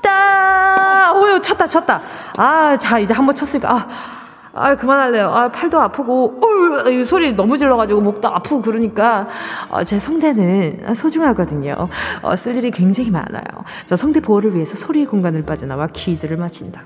[0.02, 1.14] 쳤다!
[1.14, 2.02] 어유, 쳤다, 쳤다.
[2.38, 4.15] 아, 자, 이제 한번 쳤으니까, 아.
[4.58, 5.28] 아, 그만할래요.
[5.28, 9.28] 아, 팔도 아프고, 어, 이 소리 너무 질러가지고 목도 아프고 그러니까,
[9.70, 11.90] 어, 제 성대는 소중하거든요.
[12.22, 13.44] 어, 쓸 일이 굉장히 많아요.
[13.86, 16.84] 저 성대 보호를 위해서 소리의 공간을 빠져나와 퀴즈를 마친다.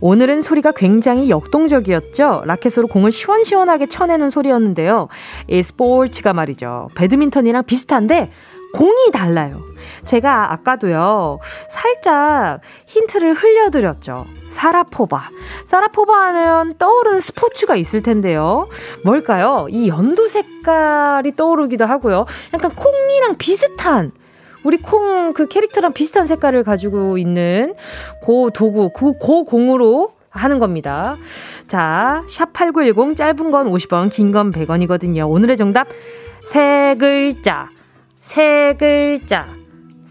[0.00, 2.42] 오늘은 소리가 굉장히 역동적이었죠.
[2.44, 5.08] 라켓으로 공을 시원시원하게 쳐내는 소리였는데요.
[5.48, 6.88] 이 스포츠가 말이죠.
[6.94, 8.30] 배드민턴이랑 비슷한데
[8.74, 9.62] 공이 달라요.
[10.04, 14.26] 제가 아까도요, 살짝 힌트를 흘려드렸죠.
[14.48, 15.30] 사라포바.
[15.64, 18.68] 사라포바 하면 떠오르는 스포츠가 있을 텐데요.
[19.04, 19.68] 뭘까요?
[19.70, 22.26] 이 연두 색깔이 떠오르기도 하고요.
[22.52, 24.10] 약간 콩이랑 비슷한,
[24.64, 27.74] 우리 콩 그 캐릭터랑 비슷한 색깔을 가지고 있는
[28.22, 31.16] 고 도구, 그, 고 공으로 하는 겁니다.
[31.68, 35.30] 자, 샵8910 짧은 건 50원, 긴 건 100원이거든요.
[35.30, 35.86] 오늘의 정답
[36.44, 37.68] 세 글자.
[38.24, 39.46] 세 글자.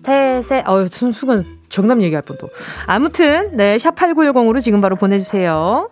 [0.06, 2.48] 세, 세, 어유 순간 정답 얘기할 뻔도.
[2.86, 5.90] 아무튼, 네, 샵8910으로 지금 바로 보내주세요.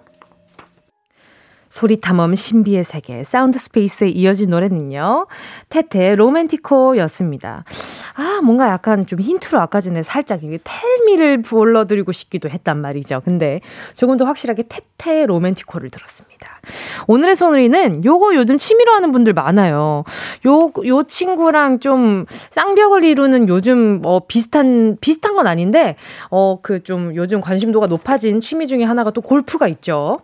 [1.69, 5.25] 소리 탐험 신비의 세계 사운드 스페이스에 이어진 노래는요.
[5.69, 7.63] 테테 로맨티코였습니다.
[8.13, 13.21] 아, 뭔가 약간 좀 힌트로 아까 전에 살짝 이게 Tell Me를 불러드리고 싶기도 했단 말이죠.
[13.25, 13.62] 근데
[13.95, 16.31] 조금 더 확실하게 테테 로맨티코를 들었습니다.
[17.08, 20.04] 오늘의 소리는 요거 요즘 취미로 하는 분들 많아요.
[20.45, 25.95] 요, 요 친구랑 좀 쌍벽을 이루는 요즘 어 비슷한, 비슷한 건 아닌데,
[26.30, 30.19] 어, 그 좀 요즘 관심도가 높아진 취미 중에 하나가 또 골프가 있죠.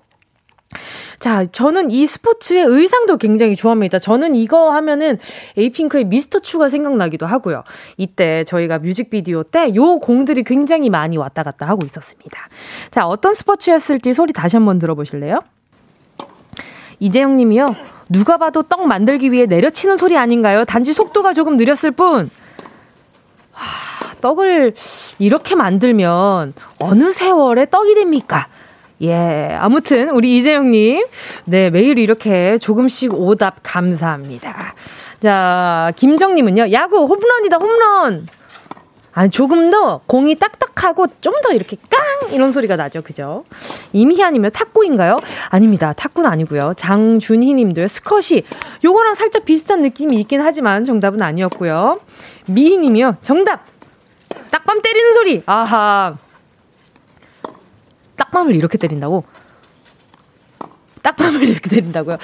[1.19, 4.00] 자, 저는 이 스포츠의 의상도 굉장히 좋아합니다.
[4.00, 5.17] 저는 이거 하면은
[5.56, 7.63] 에이핑크의 미스터 추가 생각나기도 하고요.
[7.97, 12.50] 이때 저희가 뮤직비디오 때 요 공들이 굉장히 많이 왔다 갔다 하고 있었습니다.
[12.91, 15.39] 자, 어떤 스포츠였을지 소리 다시 한번 들어보실래요?
[16.99, 17.75] 이재영 님이요.
[18.10, 20.65] 누가 봐도 떡 만들기 위해 내려치는 소리 아닌가요?
[20.65, 22.29] 단지 속도가 조금 느렸을 뿐.
[23.51, 24.73] 하, 떡을
[25.19, 28.47] 이렇게 만들면 어느 세월에 떡이 됩니까?
[29.01, 29.55] 예.
[29.60, 31.05] 아무튼, 우리 이재영 님.
[31.45, 34.73] 네, 매일 이렇게 조금씩 오답 감사합니다.
[35.21, 36.71] 자, 김정 님은요.
[36.71, 38.27] 야구 홈런이다, 홈런!
[39.17, 42.34] 아니, 조금 더 공이 딱딱하고 좀 더 이렇게 깡!
[42.34, 43.01] 이런 소리가 나죠.
[43.01, 43.45] 그죠?
[43.93, 45.17] 임희아님은 탁구인가요?
[45.49, 45.93] 아닙니다.
[45.93, 46.73] 탁구는 아니고요.
[46.77, 47.88] 장준희 님도요.
[47.88, 48.43] 스컷이
[48.84, 51.99] 요거랑 살짝 비슷한 느낌이 있긴 하지만 정답은 아니었고요.
[52.47, 53.17] 미희 님이요.
[53.21, 53.65] 정답!
[54.51, 55.43] 딱밤 때리는 소리!
[55.45, 56.17] 아하.
[58.17, 59.23] 딱밤을 이렇게 때린다고?
[61.03, 62.17] 딱밤을 이렇게 때린다고요?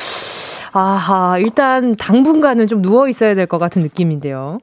[0.74, 4.60] 아하, 일단 당분간은 좀 누워 있어야 될 것 같은 느낌인데요.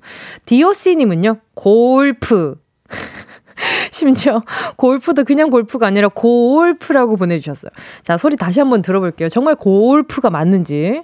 [0.47, 2.57] 디오씨님은요, 골프.
[3.93, 4.43] 심지어
[4.77, 7.71] 골프도 그냥 골프가 아니라 골프라고 보내주셨어요.
[8.03, 9.29] 자, 소리 다시 한번 들어볼게요.
[9.29, 11.03] 정말 골프가 맞는지.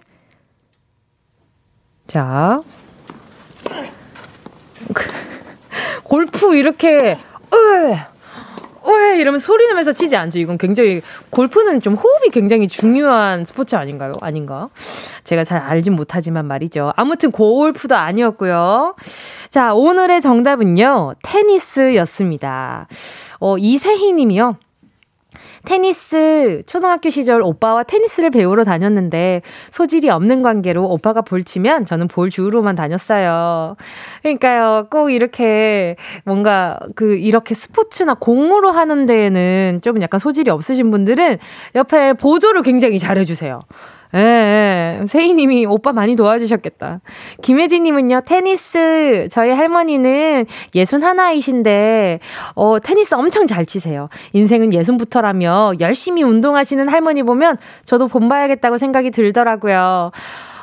[2.09, 2.59] 자.
[6.03, 7.16] 골프 이렇게,
[7.53, 7.97] 으!
[8.87, 10.38] 왜 이러면 소리 내면서 치지 않죠.
[10.38, 14.12] 이건 굉장히 골프는 좀 호흡이 굉장히 중요한 스포츠 아닌가요?
[14.20, 14.68] 아닌가?
[15.25, 16.92] 제가 잘 알진 못하지만 말이죠.
[16.96, 18.94] 아무튼 골프도 아니었고요.
[19.51, 21.14] 자, 오늘의 정답은요.
[21.22, 22.88] 테니스였습니다.
[23.40, 24.57] 어, 이세희 님이요.
[25.67, 32.31] 테니스 초등학교 시절 오빠와 테니스를 배우러 다녔는데 소질이 없는 관계로 오빠가 볼 치면 저는 볼
[32.31, 33.77] 주우로만 다녔어요.
[34.23, 34.87] 그러니까요.
[34.91, 41.39] 꼭 이렇게 뭔가 그 이렇게 스포츠나 공으로 하는 데에는 좀 약간 소질이 없으신 분들은
[41.75, 43.61] 옆에 보조를 굉장히 잘해 주세요.
[44.14, 45.07] 예, 예.
[45.07, 47.01] 세희님이 오빠 많이 도와주셨겠다.
[47.42, 49.29] 김혜진님은요, 테니스.
[49.31, 52.21] 저희 할머니는 예순 하나이신데,
[52.55, 54.09] 어, 테니스 엄청 잘 치세요.
[54.33, 60.12] 인생은 예순부터라며 열심히 운동하시는 할머니 보면 저도 본봐야겠다고 생각이 들더라고요.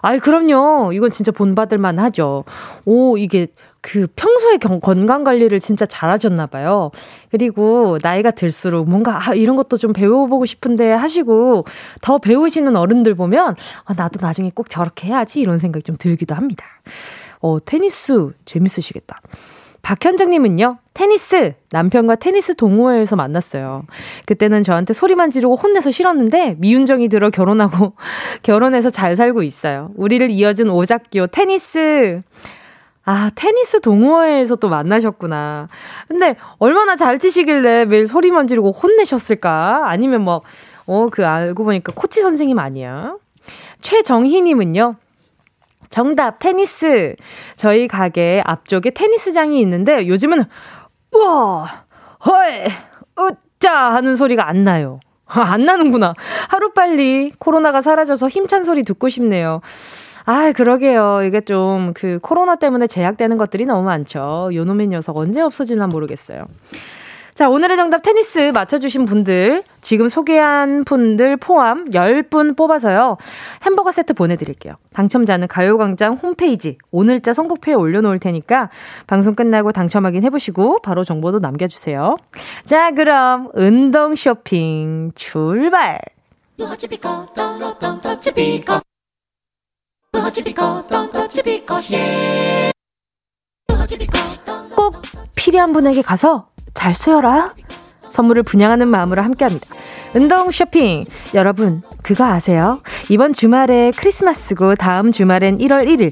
[0.01, 0.91] 아이, 그럼요.
[0.93, 2.43] 이건 진짜 본받을 만 하죠.
[2.85, 3.47] 오, 이게
[3.83, 6.89] 그 평소에 건강 관리를 진짜 잘하셨나 봐요.
[7.29, 11.65] 그리고 나이가 들수록 뭔가 아, 이런 것도 좀 배워보고 싶은데 하시고
[12.01, 16.65] 더 배우시는 어른들 보면 아, 나도 나중에 꼭 저렇게 해야지 이런 생각이 좀 들기도 합니다.
[17.41, 19.19] 어, 테니스 재밌으시겠다.
[19.81, 21.55] 박현정님은요, 테니스!
[21.71, 23.83] 남편과 테니스 동호회에서 만났어요.
[24.25, 27.91] 그때는 저한테 소리만 지르고 혼내서 싫었는데, 미운정이 들어 결혼하고,
[28.43, 29.91] 결혼해서 잘 살고 있어요.
[29.97, 32.21] 우리를 이어준 오작교 테니스!
[33.05, 35.67] 아, 테니스 동호회에서 또 만나셨구나.
[36.07, 39.89] 근데 얼마나 잘 치시길래 매일 소리만 지르고 혼내셨을까?
[39.89, 40.41] 아니면 뭐,
[40.85, 43.15] 어, 그 알고 보니까 코치 선생님 아니야?
[43.81, 44.95] 최정희님은요,
[45.89, 47.15] 정답, 테니스.
[47.57, 50.45] 저희 가게 앞쪽에 테니스장이 있는데 요즘은,
[51.11, 51.83] 우와,
[52.25, 52.67] 헐,
[53.19, 55.01] 으짜 하는 소리가 안 나요.
[55.25, 56.13] 안 나는구나.
[56.49, 59.61] 하루빨리 코로나가 사라져서 힘찬 소리 듣고 싶네요.
[60.25, 61.23] 아, 그러게요.
[61.25, 64.49] 이게 좀 그 코로나 때문에 제약되는 것들이 너무 많죠.
[64.53, 66.45] 요놈의 녀석 언제 없어질나 모르겠어요.
[67.33, 73.17] 자, 오늘의 정답 테니스 맞춰주신 분들, 지금 소개한 분들 포함 10분 뽑아서요.
[73.65, 74.75] 햄버거 세트 보내드릴게요.
[74.93, 78.69] 당첨자는 가요광장 홈페이지 오늘자 선곡표에 올려놓을 테니까
[79.07, 82.17] 방송 끝나고 당첨 확인 해보시고 바로 정보도 남겨주세요.
[82.65, 85.99] 자, 그럼 운동 쇼핑 출발!
[94.75, 95.01] 꼭
[95.35, 97.53] 필요한 분에게 가서 잘 쓰여라.
[98.09, 99.67] 선물을 분양하는 마음으로 함께합니다.
[100.13, 101.03] 운동 쇼핑.
[101.33, 102.79] 여러분, 그거 아세요?
[103.09, 106.11] 이번 주말에 크리스마스고 다음 주말엔 1월 1일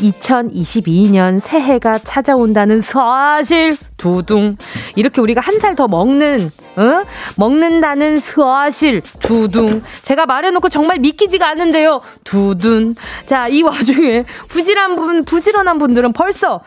[0.00, 4.56] 2022년 새해가 찾아온다는 사실 두둥
[4.96, 7.02] 이렇게 우리가 한 살 더 먹는 어?
[7.36, 16.12] 먹는다는 사실 두둥 제가 말해놓고 정말 믿기지가 않는데요 두둔 자이 와중에 부지런 분 부지런한 분들은
[16.12, 16.60] 벌써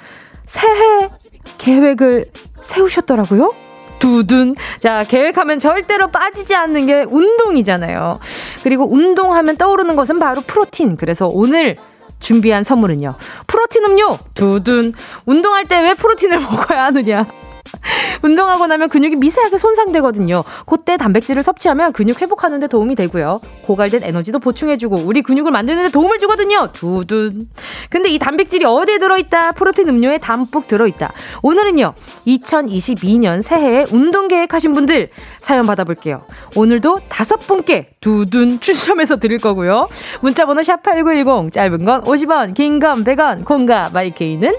[0.45, 1.09] 새해
[1.57, 2.25] 계획을
[2.61, 3.53] 세우셨더라고요.
[3.99, 4.55] 두둔.
[4.79, 8.19] 자, 계획하면 절대로 빠지지 않는 게 운동이잖아요.
[8.63, 10.97] 그리고 운동하면 떠오르는 것은 바로 프로틴.
[10.97, 11.77] 그래서 오늘
[12.23, 13.15] 준비한 선물은요.
[13.47, 14.93] 프로틴 음료 두둔.
[15.25, 17.25] 운동할 때 왜 프로틴을 먹어야 하느냐?
[18.21, 20.43] 운동하고 나면 근육이 미세하게 손상되거든요.
[20.65, 23.41] 그때 단백질을 섭취하면 근육 회복하는데 도움이 되고요.
[23.63, 26.69] 고갈된 에너지도 보충해주고 우리 근육을 만드는데 도움을 주거든요.
[26.71, 27.49] 두둔.
[27.89, 29.53] 근데 이 단백질이 어디에 들어있다?
[29.53, 31.11] 프로틴 음료에 담뿍 들어있다.
[31.41, 31.93] 오늘은요.
[32.27, 36.23] 2022년 새해에 운동 계획하신 분들 사연 받아볼게요.
[36.55, 39.89] 오늘도 다섯 분께 두둔 추첨해서 드릴 거고요.
[40.21, 44.55] 문자번호 샵8910 짧은 건 50원 긴 건 100원 콩과 마이케이는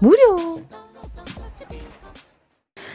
[0.00, 0.58] 무료.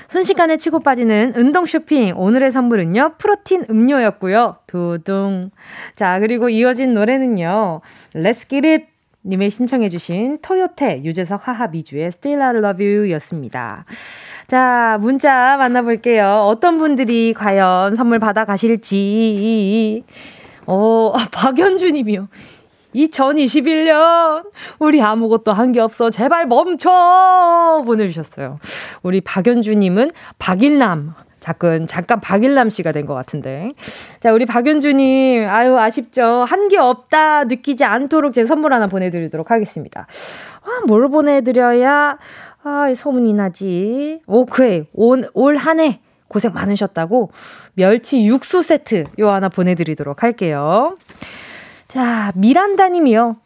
[0.07, 2.13] 순식간에 치고 빠지는 운동 쇼핑.
[2.15, 4.57] 오늘의 선물은요, 프로틴 음료였고요.
[4.67, 5.51] 두둥.
[5.95, 7.81] 자, 그리고 이어진 노래는요,
[8.13, 8.85] Let's Get It!
[9.27, 13.83] 님의 신청해주신 토요테 유재석 하하 미주의 Still I Love You 였습니다.
[14.47, 16.43] 자, 문자 만나볼게요.
[16.45, 20.03] 어떤 분들이 과연 선물 받아 가실지.
[20.67, 22.27] 어, 아, 박연주님이요.
[22.95, 24.45] 2021년
[24.79, 28.59] 우리 아무것도 한 게 없어 제발 멈춰 보내주셨어요.
[29.03, 33.71] 우리 박연주님은 박일남 잠깐 잠깐 박일남 씨가 된 것 같은데
[34.21, 40.07] 자 우리 박연주님 아유 아쉽죠 한 게 없다 느끼지 않도록 제 선물 하나 보내드리도록 하겠습니다.
[40.63, 42.17] 아 뭘 보내드려야
[42.63, 47.31] 아 소문이 나지 오케이 올한해 고생 많으셨다고
[47.75, 50.95] 멸치 육수 세트 요 하나 보내드리도록 할게요.
[51.95, 53.37] 자, 미란다 님이요.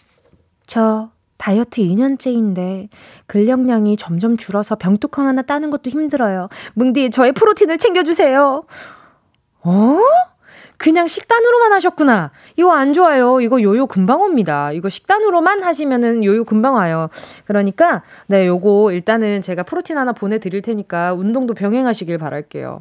[0.65, 2.89] 저 다이어트 2년째인데
[3.27, 6.49] 근력량이 점점 줄어서 병뚜껑 하나 따는 것도 힘들어요.
[6.73, 8.63] 뭉디 저의 프로틴을 챙겨주세요.
[9.61, 9.99] 어?
[10.77, 12.31] 그냥 식단으로만 하셨구나.
[12.55, 13.39] 이거 안 좋아요.
[13.39, 14.71] 이거 요요 금방 옵니다.
[14.71, 17.09] 이거 식단으로만 하시면은 요요 금방 와요.
[17.45, 22.79] 그러니까, 네, 요거 일단은 제가 프로틴 하나 보내 드릴 테니까 운동도 병행하시길 바랄게요.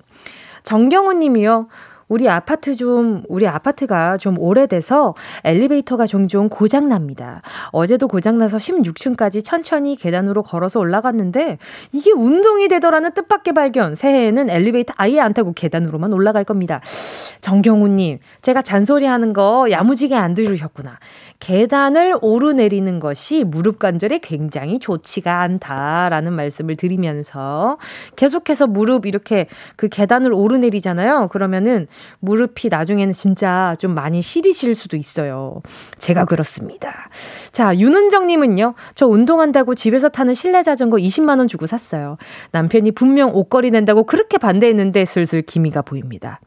[0.63, 1.69] 정경호 님이요.
[2.09, 7.43] 우리 아파트 좀, 우리 아파트가 좀 오래돼서 엘리베이터가 종종 고장납니다.
[7.71, 11.59] 어제도 고장나서 16층까지 천천히 계단으로 걸어서 올라갔는데
[11.93, 13.95] 이게 운동이 되더라는 뜻밖의 발견.
[13.95, 16.81] 새해에는 엘리베이터 아예 안 타고 계단으로만 올라갈 겁니다.
[17.41, 20.99] 정경우님, 제가 잔소리 하는 거 야무지게 안 들으셨구나.
[21.41, 27.79] 계단을 오르내리는 것이 무릎 관절에 굉장히 좋지가 않다라는 말씀을 드리면서
[28.17, 31.29] 계속해서 무릎 이렇게 그 계단을 오르내리잖아요.
[31.29, 31.87] 그러면은
[32.21, 35.63] 무릎이 나중에는 진짜 좀 많이 시리실 수도 있어요.
[35.99, 37.09] 제가 그렇습니다.
[37.53, 38.75] 자, 윤은정님은요.
[38.95, 42.17] 저 운동한다고 집에서 타는 실내 자전거 20만원 주고 샀어요.
[42.53, 46.41] 남편이 분명 옷걸이 낸다고 그렇게 반대했는데 슬슬 기미가 보입니다.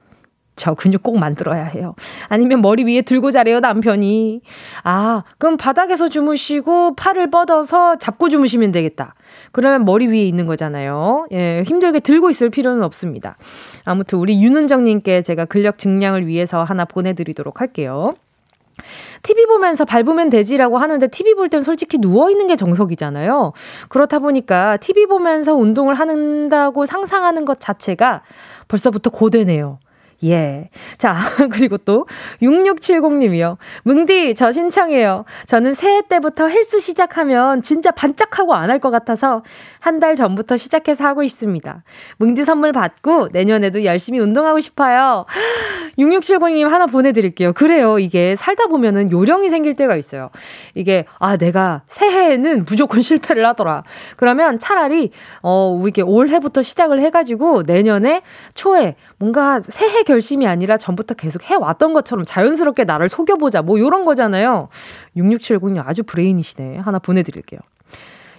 [0.55, 1.95] 저 근육 꼭 만들어야 해요.
[2.27, 4.41] 아니면 머리 위에 들고 자래요, 남편이.
[4.83, 9.15] 아, 그럼 바닥에서 주무시고 팔을 뻗어서 잡고 주무시면 되겠다.
[9.51, 11.27] 그러면 머리 위에 있는 거잖아요.
[11.31, 13.35] 예, 힘들게 들고 있을 필요는 없습니다.
[13.83, 18.13] 아무튼 우리 윤은정님께 제가 근력 증량을 위해서 하나 보내드리도록 할게요.
[19.23, 23.51] TV 보면서 밟으면 되지라고 하는데 TV 볼 땐 솔직히 누워있는 게 정석이잖아요.
[23.89, 28.21] 그렇다 보니까 TV 보면서 운동을 한다고 상상하는 것 자체가
[28.69, 29.79] 벌써부터 고되네요.
[30.23, 30.69] 예.
[30.97, 31.15] 자,
[31.51, 32.05] 그리고 또
[32.41, 33.57] 6670님이요.
[33.83, 35.25] 뭉디, 저 신청해요.
[35.45, 39.43] 저는 새해 때부터 헬스 시작하면 진짜 반짝하고 안 할 것 같아서
[39.79, 41.83] 한 달 전부터 시작해서 하고 있습니다.
[42.17, 45.25] 뭉디 선물 받고 내년에도 열심히 운동하고 싶어요.
[45.99, 47.53] 6670님 하나 보내드릴게요.
[47.53, 47.99] 그래요.
[47.99, 50.29] 이게 살다 보면은 요령이 생길 때가 있어요.
[50.75, 53.83] 이게, 아, 내가 새해에는 무조건 실패를 하더라.
[54.17, 58.21] 그러면 차라리, 어, 이렇게 올해부터 시작을 해가지고 내년에
[58.53, 63.61] 초에 뭔가 새해 결심이 아니라 전부터 계속 해왔던 것처럼 자연스럽게 나를 속여보자.
[63.61, 64.69] 뭐 요런 거잖아요.
[65.15, 66.79] 6670님 아주 브레인이시네.
[66.79, 67.59] 하나 보내드릴게요.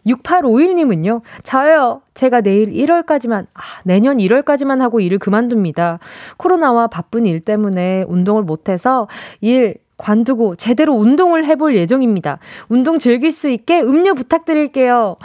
[0.04, 2.02] 6851님은요, 저요.
[2.14, 6.00] 제가 내일 1월까지만, 아, 내년 1월까지만 하고 일을 그만둡니다.
[6.36, 9.06] 코로나와 바쁜 일 때문에 운동을 못해서
[9.40, 12.38] 일 관두고 제대로 운동을 해볼 예정입니다.
[12.68, 15.16] 운동 즐길 수 있게 음료 부탁드릴게요.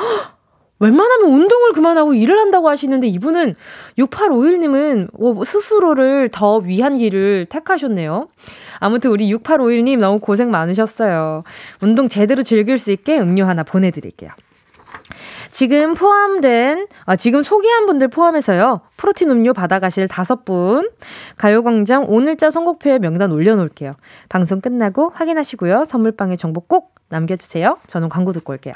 [0.80, 3.56] 웬만하면 운동을 그만하고 일을 한다고 하시는데 이분은
[3.98, 8.28] 6851님은 뭐 스스로를 더 위한 길을 택하셨네요.
[8.80, 11.44] 아무튼 우리 6851님 너무 고생 많으셨어요.
[11.82, 14.32] 운동 제대로 즐길 수 있게 음료 하나 보내드릴게요.
[15.52, 18.82] 지금 포함된, 아, 지금 소개한 분들 포함해서요.
[18.98, 20.90] 프로틴 음료 받아가실 다섯 분.
[21.38, 23.94] 가요광장 오늘자 선곡표에 명단 올려놓을게요.
[24.30, 25.86] 방송 끝나고 확인하시고요.
[25.86, 27.78] 선물방에 정보 꼭 남겨주세요.
[27.88, 28.76] 저는 광고 듣고 올게요.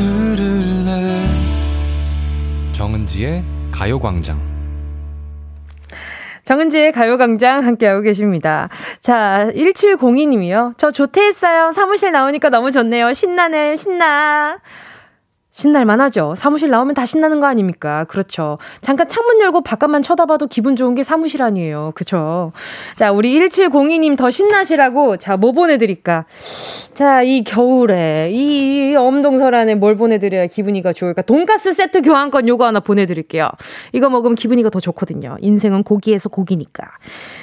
[0.00, 1.26] 들을래
[2.72, 4.40] 정은지의 가요광장
[6.44, 8.68] 정은지의 가요광장 함께하고 계십니다.
[9.00, 10.74] 자, 1702님이요.
[10.78, 11.70] 저 조퇴했어요.
[11.70, 13.12] 사무실 나오니까 너무 좋네요.
[13.12, 14.58] 신나네, 신나.
[15.60, 16.34] 신날만 하죠.
[16.38, 18.04] 사무실 나오면 다 신나는 거 아닙니까?
[18.04, 18.56] 그렇죠.
[18.80, 21.92] 잠깐 창문 열고 바깥만 쳐다봐도 기분 좋은 게 사무실 아니에요.
[21.94, 22.50] 그쵸?
[22.96, 26.24] 자, 우리 1702님 더 신나시라고, 자, 뭐 보내드릴까?
[26.94, 31.20] 자, 이 겨울에, 이 엄동설 안에 뭘 보내드려야 기분이가 좋을까?
[31.22, 33.50] 돈가스 세트 교환권 요거 하나 보내드릴게요.
[33.92, 35.36] 이거 먹으면 기분이가 더 좋거든요.
[35.40, 36.86] 인생은 고기에서 고기니까.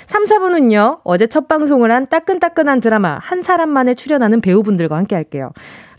[0.07, 5.51] 3, 4분은요, 어제 첫 방송을 한 따끈따끈한 드라마 한 사람만에 출연하는 배우분들과 함께 할게요.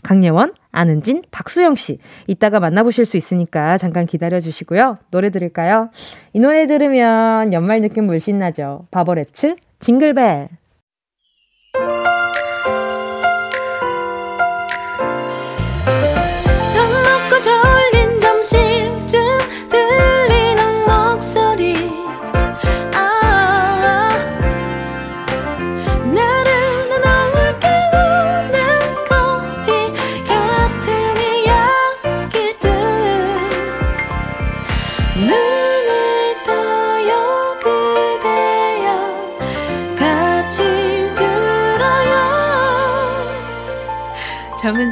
[0.03, 1.99] 강예원, 안은진, 박수영 씨.
[2.27, 4.97] 이따가 만나보실 수 있으니까 잠깐 기다려 주시고요.
[5.11, 5.89] 노래 들을까요?
[6.33, 8.87] 이 노래 들으면 연말 느낌 물씬 나죠.
[8.91, 10.58] 바버레츠, 징글벨.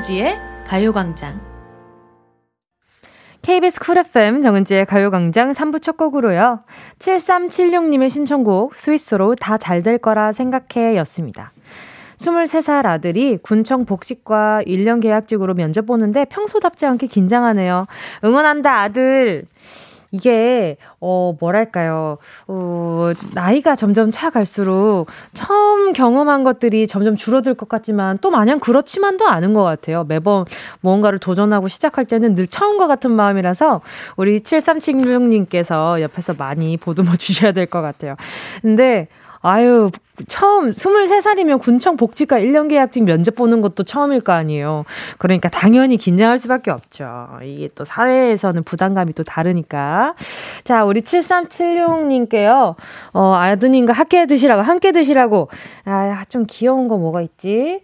[0.08, 1.41] 정은지의 가요광장.
[3.41, 6.62] KBS 쿨 FM 정은지의 가요광장 3부 첫 곡으로요.
[7.00, 11.52] 7376님의 신청곡 스위스로 다 잘 될 거라 생각해 였습니다.
[12.20, 17.86] 23살 아들이 군청 복지과 1년 계약직으로 면접 보는데 평소답지 않게 긴장하네요.
[18.24, 19.46] 응원한다, 아들.
[20.17, 22.17] 이게, 어, 뭐랄까요.
[22.47, 29.27] 어, 나이가 점점 차 갈수록 처음 경험한 것들이 점점 줄어들 것 같지만 또 마냥 그렇지만도
[29.27, 30.03] 않은 것 같아요.
[30.08, 30.45] 매번
[30.82, 33.82] 무언가를 도전하고 시작할 때는 늘 처음과 같은 마음이라서
[34.17, 38.15] 우리 7376님께서 옆에서 많이 보듬어 주셔야 될 것 같아요.
[38.62, 39.08] 근데,
[39.41, 39.91] 아유,
[40.28, 44.84] 처음 23살이면 군청 복지과 1년 계약직 면접 보는 것도 처음일 거 아니에요.
[45.17, 47.28] 그러니까 당연히 긴장할 수밖에 없죠.
[47.43, 50.15] 이게 또 사회에서는 부담감이 또 다르니까.
[50.63, 52.76] 자, 우리 7376님께요.
[53.13, 55.50] 어, 아드님과 함께 드시라고, 함께 드시라고.
[55.86, 57.82] 아, 좀 귀여운 거 뭐가 있지?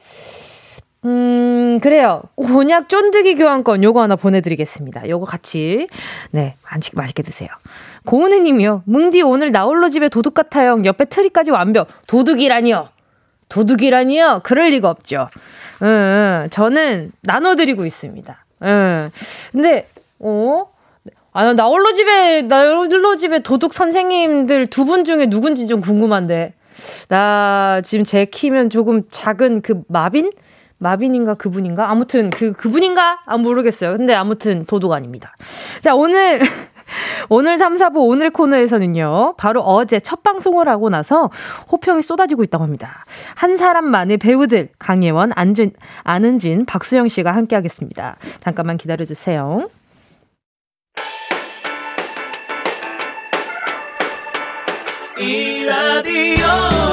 [1.06, 2.22] 음, 그래요.
[2.36, 5.10] 곤약 쫀득이 교환권 요거 하나 보내드리겠습니다.
[5.10, 5.88] 요거 같이,
[6.32, 6.56] 네,
[6.94, 7.50] 맛있게 드세요.
[8.06, 8.84] 고은혜 님이요.
[8.86, 10.82] 뭉디 오늘 나홀로 집에 도둑 같아요.
[10.86, 11.88] 옆에 트리까지 완벽.
[12.08, 12.90] 도둑이라니요.
[13.50, 14.42] 도둑이라니요?
[14.44, 15.28] 그럴 리가 없죠.
[15.82, 18.46] 음, 저는 나눠드리고 있습니다.
[18.64, 19.10] 음,
[19.52, 19.88] 근데,
[20.20, 20.66] 어?
[21.34, 26.54] 아, 나홀로 집에, 나홀로 집에 도둑 선생님들 두 분 중에 누군지 좀 궁금한데.
[27.08, 30.32] 나 지금 제 키면 조금 작은 그 마빈?
[30.84, 31.90] 마빈인가 그분인가?
[31.90, 33.22] 아무튼 그, 그분인가?
[33.26, 33.98] 아, 모르겠어요.
[33.98, 35.34] 근데 아무튼 도둑 아닙니다.
[35.82, 36.42] 자, 오늘.
[37.30, 41.32] 오늘 3, 4부 오늘 코너에서는요, 바로 어제 첫 방송을 하고 나서
[41.72, 43.06] 호평이 쏟아지고 있다고 합니다.
[43.34, 45.72] 한 사람만의 배우들, 강예원, 안진,
[46.04, 48.16] 안은진, 박수영 씨가 함께 하겠습니다.
[48.42, 49.68] 잠깐만 기다려주세요.
[55.20, 56.93] 이 라디오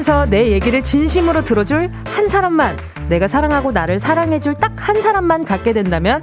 [0.00, 2.76] 살면서 내 얘기를 진심으로 들어줄 한 사람만
[3.08, 6.22] 내가 사랑하고 나를 사랑해줄 딱 한 사람만 갖게 된다면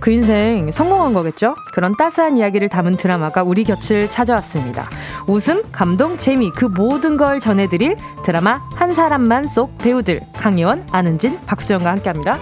[0.00, 1.54] 그 인생 성공한 거겠죠?
[1.72, 4.88] 그런 따스한 이야기를 담은 드라마가 우리 곁을 찾아왔습니다.
[5.26, 11.90] 웃음, 감동, 재미 그 모든 걸 전해드릴 드라마 한 사람만 속 배우들 강예원, 안은진, 박수영과
[11.90, 12.38] 함께합니다.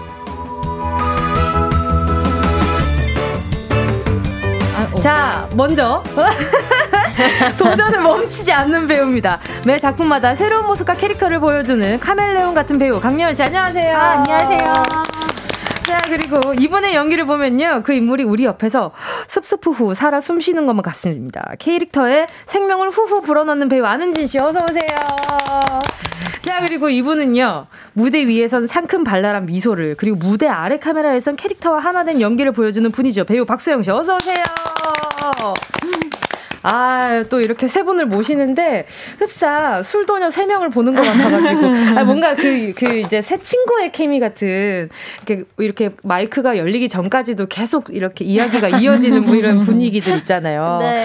[4.77, 6.03] 아, 자, 먼저
[7.59, 9.39] 도전을 멈추지 않는 배우입니다.
[9.67, 13.97] 매 작품마다 새로운 모습과 캐릭터를 보여주는 카멜레온 같은 배우 강예원 씨 안녕하세요.
[13.97, 14.83] 아, 안녕하세요.
[15.87, 17.83] 자, 그리고 이분의 연기를 보면요.
[17.85, 18.91] 그 인물이 우리 옆에서
[19.29, 21.53] 습습 후후 살아 숨 쉬는 것만 같습니다.
[21.59, 25.81] 캐릭터에 생명을 후후 불어넣는 배우 안은진 씨 어서 오세요.
[26.43, 27.67] 자, 그리고 이분은요.
[27.93, 33.25] 무대 위에선 상큼 발랄한 미소를 그리고 무대 아래 카메라에선 캐릭터와 하나 된 연기를 보여주는 분이죠.
[33.25, 34.43] 배우 박수영 씨 어서 오세요.
[36.69, 38.87] 아, 또 이렇게 세 분을 모시는데
[39.21, 44.19] 흡사 술도녀 세 명을 보는 것 같아가지고 아, 뭔가 그, 그 이제 새 친구의 케미
[44.19, 44.89] 같은
[45.29, 50.79] 이렇게, 이렇게 마이크가 열리기 전까지도 계속 이렇게 이야기가 이어지는 뭐 이런 분위기들 있잖아요.
[50.81, 51.01] 네.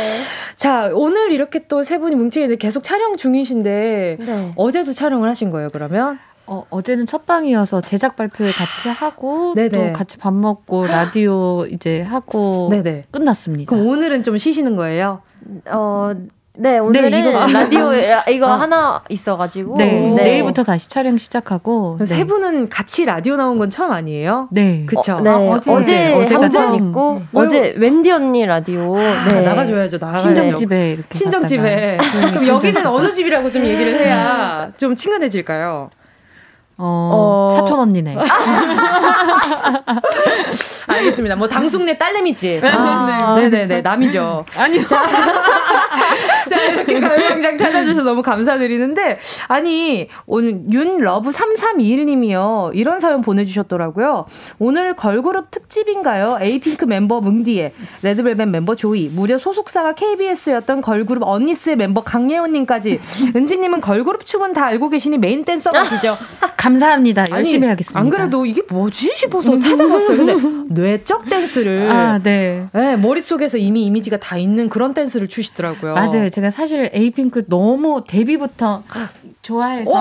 [0.56, 4.52] 자, 오늘 이렇게 또 세 분이 뭉치게 계속 촬영 중이신데 네.
[4.56, 6.20] 어제도 촬영을 하신 거예요, 그러면?
[6.52, 9.70] 어, 어제는 첫 방이어서 제작 발표를 같이 하고 네네.
[9.70, 13.06] 또 같이 밥 먹고 라디오 이제 하고 네네.
[13.10, 13.70] 끝났습니다.
[13.70, 15.22] 그럼 오늘은 좀 쉬시는 거예요?
[15.70, 16.12] 어,
[16.58, 17.92] 네, 오늘은 네, 이거, 라디오
[18.30, 18.60] 이거 아.
[18.60, 22.06] 하나 있어가지고 네, 네, 내일부터 다시 촬영 시작하고 네.
[22.06, 24.50] 세 분은 같이 라디오 나온 건 처음 아니에요?
[24.52, 25.14] 네, 그렇죠.
[25.14, 27.26] 어, 네, 아, 어제 어제, 어제 한번 있고 네.
[27.32, 29.40] 어제 웬디 언니 라디오 아, 네.
[29.40, 30.24] 나가줘야죠, 나가야죠.
[30.24, 31.98] 친정집에 이렇게 친정집에.
[32.32, 35.90] 그럼 여기는 어느 집이라고 좀 얘기를 해야 좀 친근해질까요?
[36.84, 37.48] 어, 어...
[37.54, 38.18] 사촌 언니네.
[40.88, 41.36] 알겠습니다.
[41.36, 42.62] 뭐 당숙네 딸내미 집.
[42.64, 44.46] 아, 네 네네 남이죠.
[44.58, 44.86] 아니요.
[44.88, 45.04] 자,
[46.50, 54.26] 자 이렇게 가요광장 찾아주셔서 너무 감사드리는데 아니 오늘 윤러브 3321님이요 이런 사연 보내주셨더라고요.
[54.60, 56.40] 오늘 걸그룹 특집인가요?
[56.42, 63.00] 에이핑크 멤버 뭉디에 레드벨벳 멤버 조이 무려 소속사가 KBS였던 걸그룹 언니스의 멤버 강예원님까지
[63.36, 66.18] 은지님은 걸그룹 춤은 다 알고 계시니 메인 댄서 가시죠.
[66.72, 67.26] 감사합니다.
[67.32, 68.00] 열심히 아니, 하겠습니다.
[68.00, 70.18] 안 그래도 이게 뭐지 싶어서 찾아봤어요.
[70.18, 70.36] 근데
[70.82, 72.66] 뇌적 댄스를 아, 네.
[72.74, 75.94] 네, 머릿속에서 이미 이미지가 다 있는 그런 댄스를 추시더라고요.
[75.94, 76.30] 맞아요.
[76.30, 78.84] 제가 사실 에이핑크 너무 데뷔부터
[79.42, 79.98] 좋아해서 오, 오,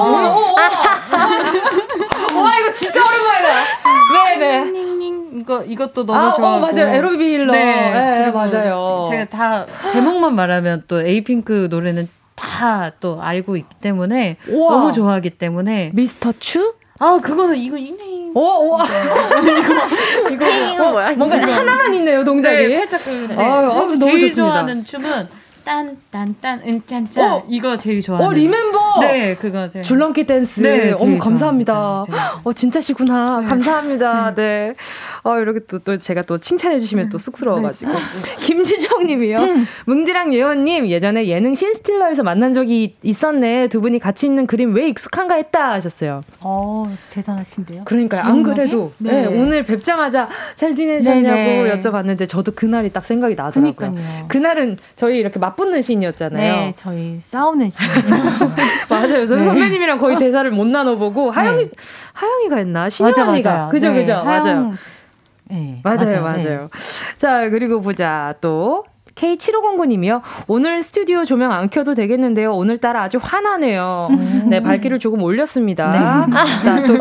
[2.38, 4.38] 오, 와 이거 진짜 오랜만이다.
[4.38, 4.90] 네네.
[5.40, 6.66] 이거 이것도 너무 아, 좋아하고.
[6.66, 6.94] 어, 맞아요.
[6.94, 7.52] 에로빌러.
[7.52, 9.04] 네, 네 맞아요.
[9.08, 12.08] 제가 다 제목만 말하면 또 에이핑크 노래는
[12.40, 14.70] 다 또 알고 있기 때문에 우와.
[14.76, 16.74] 너무 좋아하기 때문에 미스터 추?
[16.98, 18.30] 아 그거는 이거 이네.
[18.34, 18.78] 오, 오.
[20.30, 21.10] 이거 이거 어, 뭐야?
[21.12, 22.68] 뭔가 하나만 있네요 동작이.
[22.68, 23.10] 네, 살짝 그.
[23.32, 23.36] 네.
[23.36, 24.34] 아유, 아주 제일 좋습니다.
[24.34, 25.28] 좋아하는 춤은
[25.70, 28.26] 딴딴딴 은짠짠 어, 이거 제일 좋아해요.
[28.26, 28.98] 어 리멤버.
[29.00, 29.70] 네 그거.
[29.70, 29.82] 네.
[29.82, 30.62] 줄넘기 댄스.
[30.62, 32.02] 네, 어머 감사합니다.
[32.42, 33.40] 어 진짜시구나.
[33.42, 33.46] 네.
[33.46, 34.34] 감사합니다.
[34.34, 34.74] 네.
[35.22, 37.92] 어 이렇게 또, 또 제가 또 칭찬해 주시면 또 쑥스러워가지고.
[37.92, 37.98] 네.
[38.42, 39.38] 김주정님이요.
[39.38, 39.66] 음.
[39.86, 43.68] 뭉디랑 예원님 예전에 예능 신스틸러에서 만난 적이 있었네.
[43.68, 46.22] 두 분이 같이 있는 그림 왜 익숙한가 했다 하셨어요.
[46.40, 47.82] 어 대단하신데요.
[47.84, 48.22] 그러니까요.
[48.22, 49.26] 안 그래도 네.
[49.26, 49.40] 네.
[49.40, 51.78] 오늘 뵙자마자 잘 지내셨냐고 네네.
[51.78, 53.74] 여쭤봤는데 저도 그날이 딱 생각이 나더라고요.
[53.74, 54.24] 그러니까요.
[54.26, 56.52] 그날은 저희 이렇게 맞붙는 신이었잖아요.
[56.52, 57.86] 네, 저희 싸우는 신.
[58.88, 59.26] 맞아요.
[59.26, 59.44] 저는 네.
[59.44, 61.70] 선배님이랑 거의 대사를 못 나눠보고 하영이 네.
[62.14, 64.24] 하영이가 했나 신영 언니가 그죠 네, 그죠 하영...
[64.24, 64.74] 맞아요.
[65.50, 66.22] 네, 맞아요 맞아요.
[66.22, 66.70] 맞아요.
[67.16, 68.84] 자 그리고 보자 또
[69.14, 70.22] K7509님이요.
[70.48, 72.54] 오늘 스튜디오 조명 안 켜도 되겠는데요.
[72.54, 74.08] 오늘따라 아주 화나네요.
[74.10, 74.46] 음.
[74.48, 75.92] 네, 발길을 조금 올렸습니다.
[75.92, 76.32] 네.
[76.64, 76.94] 자, 또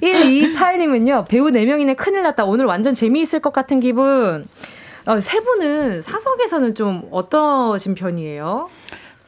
[0.00, 1.28] K128님은요.
[1.28, 2.44] 배우 4명이네 큰일 났다.
[2.44, 4.44] 오늘 완전 재미있을 것 같은 기분.
[5.06, 8.68] 어, 세 분은 사석에서는 좀 어떠신 편이에요?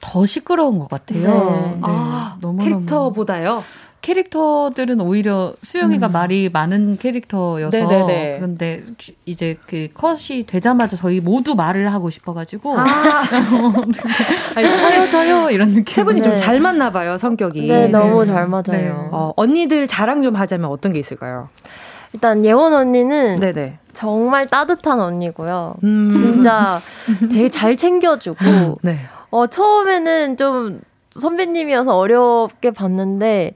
[0.00, 1.20] 더 시끄러운 것 같아요.
[1.22, 1.70] 네.
[1.74, 1.78] 네.
[1.82, 3.62] 아, 너무 캐릭터보다요?
[4.00, 6.12] 캐릭터들은 오히려 수영이가 음.
[6.12, 8.36] 말이 많은 캐릭터여서 네네네.
[8.36, 8.82] 그런데
[9.26, 12.84] 이제 그 컷이 되자마자 저희 모두 말을 하고 싶어가지고 아.
[14.54, 15.94] 저요 저요 이런 느낌.
[15.94, 16.28] 세 분이 네.
[16.28, 17.66] 좀잘 맞나 봐요 성격이.
[17.66, 18.62] 네 너무 잘 맞아요.
[18.68, 18.90] 네.
[19.10, 21.48] 어, 언니들 자랑 좀 하자면 어떤 게 있을까요?
[22.12, 23.78] 일단 예원 언니는 네네.
[23.98, 25.74] 정말 따뜻한 언니고요.
[25.82, 26.10] 음.
[26.10, 26.78] 진짜
[27.32, 28.44] 되게 잘 챙겨주고.
[28.44, 29.00] 음, 네.
[29.30, 30.80] 어, 처음에는 좀
[31.18, 33.54] 선배님이어서 어렵게 봤는데,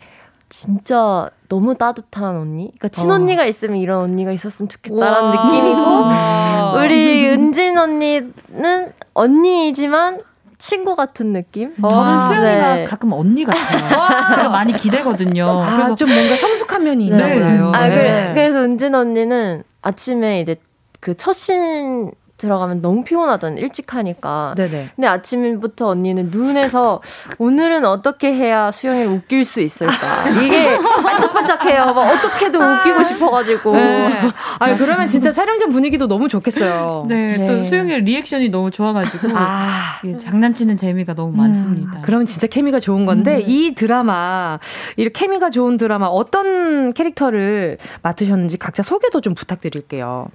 [0.49, 2.73] 진짜 너무 따뜻한 언니?
[2.77, 3.47] 그러니까 친언니가 어.
[3.47, 10.23] 있으면 이런 언니가 있었으면 좋겠다라는 느낌이고, 우리 은진 언니는 언니이지만
[10.59, 11.73] 친구 같은 느낌?
[11.77, 12.85] 저는 수영이가 네.
[12.85, 14.35] 가끔 언니 같아요.
[14.35, 15.47] 제가 많이 기대거든요.
[15.47, 17.41] 아, 그래서 좀 뭔가 성숙한 면이 있나 네.
[17.41, 17.71] 봐요.
[17.73, 17.95] 아, 네.
[17.95, 20.57] 그래, 그래서 은진 언니는 아침에 이제
[21.01, 22.13] 그 첫 신
[22.43, 23.57] 들어가면 너무 피곤하잖아.
[23.57, 24.55] 일찍 하니까.
[24.57, 24.91] 네네.
[24.97, 27.01] 근데 아침부터 언니는 눈에서
[27.39, 30.29] 오늘은 어떻게 해야 수영이를 웃길 수 있을까.
[30.43, 31.95] 이게 반짝반짝해요.
[31.95, 33.77] 막 어떻게든 웃기고 싶어가지고.
[33.77, 34.21] 네.
[34.59, 37.05] 아 그러면 진짜 촬영장 분위기도 너무 좋겠어요.
[37.07, 37.37] 네.
[37.37, 37.47] 네.
[37.47, 39.29] 또 수영이 리액션이 너무 좋아가지고.
[39.35, 40.01] 아.
[40.05, 41.37] 예, 장난치는 재미가 너무 음.
[41.37, 42.01] 많습니다.
[42.03, 43.43] 그러면 진짜 케미가 좋은 건데 음.
[43.47, 44.59] 이 드라마,
[44.97, 50.27] 이 케미가 좋은 드라마 어떤 캐릭터를 맡으셨는지 각자 소개도 좀 부탁드릴게요.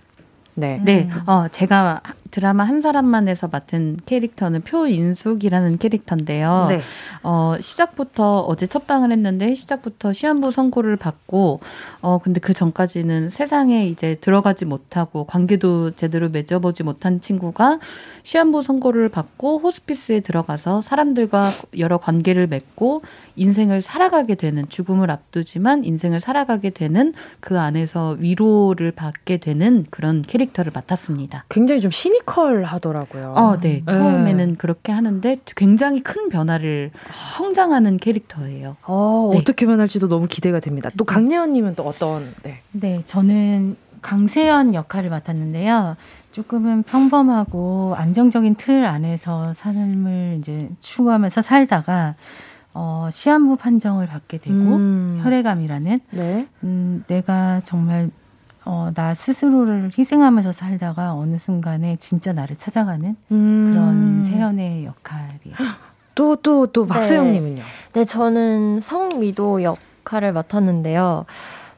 [0.57, 0.79] 네.
[0.83, 1.07] 네.
[1.27, 2.01] 어, 제가
[2.31, 6.67] 드라마 한 사람만에서 맡은 캐릭터는 표인숙이라는 캐릭터인데요.
[6.69, 6.79] 네.
[7.23, 11.59] 어, 시작부터 어제 첫 방을 했는데 시작부터 시한부 선고를 받고
[12.01, 17.79] 어 근데 그 전까지는 세상에 이제 들어가지 못하고 관계도 제대로 맺어보지 못한 친구가
[18.23, 21.49] 시한부 선고를 받고 호스피스에 들어가서 사람들과
[21.79, 23.01] 여러 관계를 맺고
[23.35, 30.71] 인생을 살아가게 되는 죽음을 앞두지만 인생을 살아가게 되는 그 안에서 위로를 받게 되는 그런 캐릭터를
[30.73, 31.45] 맡았습니다.
[31.49, 33.33] 굉장히 좀 시니컬 하더라고요.
[33.35, 33.83] 어, 네.
[33.87, 34.55] 처음에는 네.
[34.57, 36.91] 그렇게 하는데 굉장히 큰 변화를
[37.29, 38.77] 성장하는 캐릭터예요.
[38.83, 39.39] 어, 네.
[39.39, 40.89] 어떻게 변할지도 너무 기대가 됩니다.
[40.97, 42.33] 또 강예원 님은 또 어떤?
[42.43, 42.61] 네.
[42.71, 45.95] 네, 저는 강세연 역할을 맡았는데요.
[46.31, 52.15] 조금은 평범하고 안정적인 틀 안에서 삶을 이제 추구하면서 살다가
[52.73, 55.19] 어, 시한부 판정을 받게 되고 음.
[55.23, 56.47] 혈액암이라는 네.
[56.63, 58.11] 음, 내가 정말
[58.69, 63.71] 어, 나 스스로를 희생하면서 살다가 어느 순간에 진짜 나를 찾아가는 음.
[63.71, 65.55] 그런 세연의 역할이에요.
[66.15, 67.55] 또, 또, 또, 박수영님은요?
[67.55, 67.63] 네.
[67.93, 71.25] 네, 저는 성미도 역할을 맡았는데요.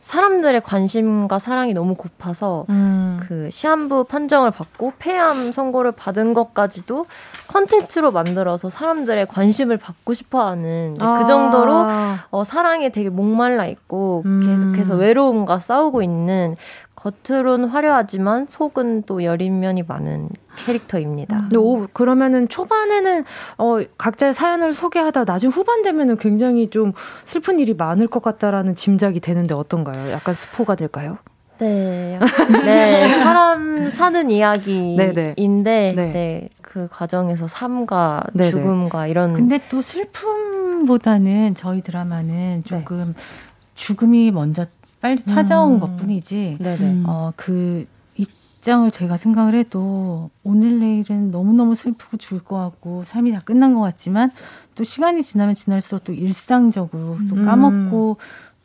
[0.09, 3.19] 사람들의 관심과 사랑이 너무 고파서 음.
[3.27, 7.05] 그 시한부 판정을 받고 폐암 선고를 받은 것까지도
[7.47, 11.19] 컨텐츠로 만들어서 사람들의 관심을 받고 싶어하는 그 아.
[11.19, 11.85] 그 정도로
[12.31, 14.41] 어, 사랑에 되게 목말라 있고 음.
[14.73, 16.55] 계속해서 외로움과 싸우고 있는
[16.99, 21.47] 겉으론 화려하지만 속은 또 여린 면이 많은 캐릭터입니다.
[21.51, 21.57] 음.
[21.57, 23.23] 오, 그러면은 초반에는
[23.57, 26.91] 어, 각자의 사연을 소개하다 나중 후반 되면은 굉장히 좀
[27.23, 30.11] 슬픈 일이 많을 것 같다라는 짐작이 되는데 어떤가요?
[30.11, 31.17] 약간 스포가 될까요?
[31.59, 32.19] 네,
[32.65, 35.93] 네 사람 사는 이야기인데 네.
[35.93, 36.49] 네.
[36.61, 38.49] 그 과정에서 삶과 네네.
[38.51, 39.33] 죽음과 이런.
[39.33, 42.61] 근데 또 슬픔보다는 저희 드라마는 네.
[42.63, 43.23] 조금 네.
[43.75, 44.65] 죽음이 먼저
[45.01, 45.79] 빨리 찾아온 음.
[45.79, 46.57] 것 뿐이지.
[46.61, 47.03] 음.
[47.07, 47.85] 어그
[48.15, 53.79] 입장을 제가 생각을 해도 오늘 내일은 너무너무 슬프고 죽을 것 같고 삶이 다 끝난 것
[53.81, 54.31] 같지만
[54.75, 57.45] 또 시간이 지나면 지날수록 또 일상적으로 또 음.
[57.45, 58.17] 까먹고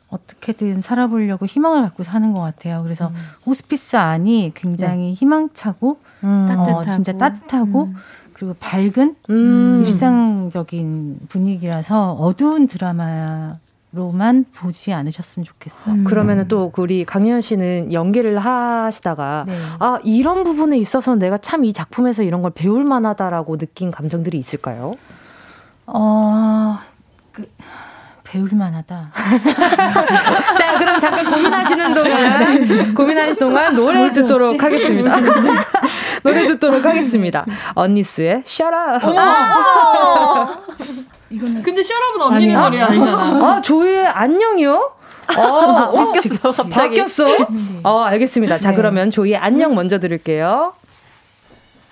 [0.09, 2.81] 어떻게든 살아보려고 희망을 갖고 사는 것 같아요.
[2.83, 3.15] 그래서 음.
[3.45, 5.13] 호스피스 안이 굉장히 네.
[5.13, 6.45] 희망차고 음.
[6.47, 7.95] 따뜻하고 어, 진짜 따뜻하고 음.
[8.33, 9.83] 그리고 밝은 음.
[9.85, 13.57] 일상적인 분위기라서 어두운 드라마
[13.95, 15.95] 로만 보지 않으셨으면 좋겠어요.
[15.95, 16.03] 음.
[16.03, 19.57] 그러면은 또 우리 강현 씨는 연기를 하시다가 네.
[19.79, 24.93] 아 이런 부분에 있어서 내가 참 이 작품에서 이런 걸 배울 만하다라고 느낀 감정들이 있을까요?
[25.87, 26.77] 어,
[27.31, 27.49] 그
[28.23, 29.11] 배울 만하다.
[30.57, 32.93] 자, 그럼 잠깐 고민하시는 동안 네.
[32.93, 35.19] 고민하시는 동안 노래 듣도록 하겠습니다.
[35.19, 35.29] 네.
[36.23, 37.45] 노래 듣도록 하겠습니다.
[37.75, 39.15] 언니스의 Shut Up.
[41.29, 43.11] 이거는 근데 셔럽은 언니네 노래 아니잖아.
[43.55, 44.91] 아, 조이의 안녕이요?
[45.37, 46.63] 어, 어, 바뀌었어.
[46.69, 47.25] 바뀌었어?
[47.83, 48.59] 어, 알겠습니다.
[48.59, 48.75] 자, 네.
[48.75, 50.73] 그러면 조이의 안녕 먼저 들을게요.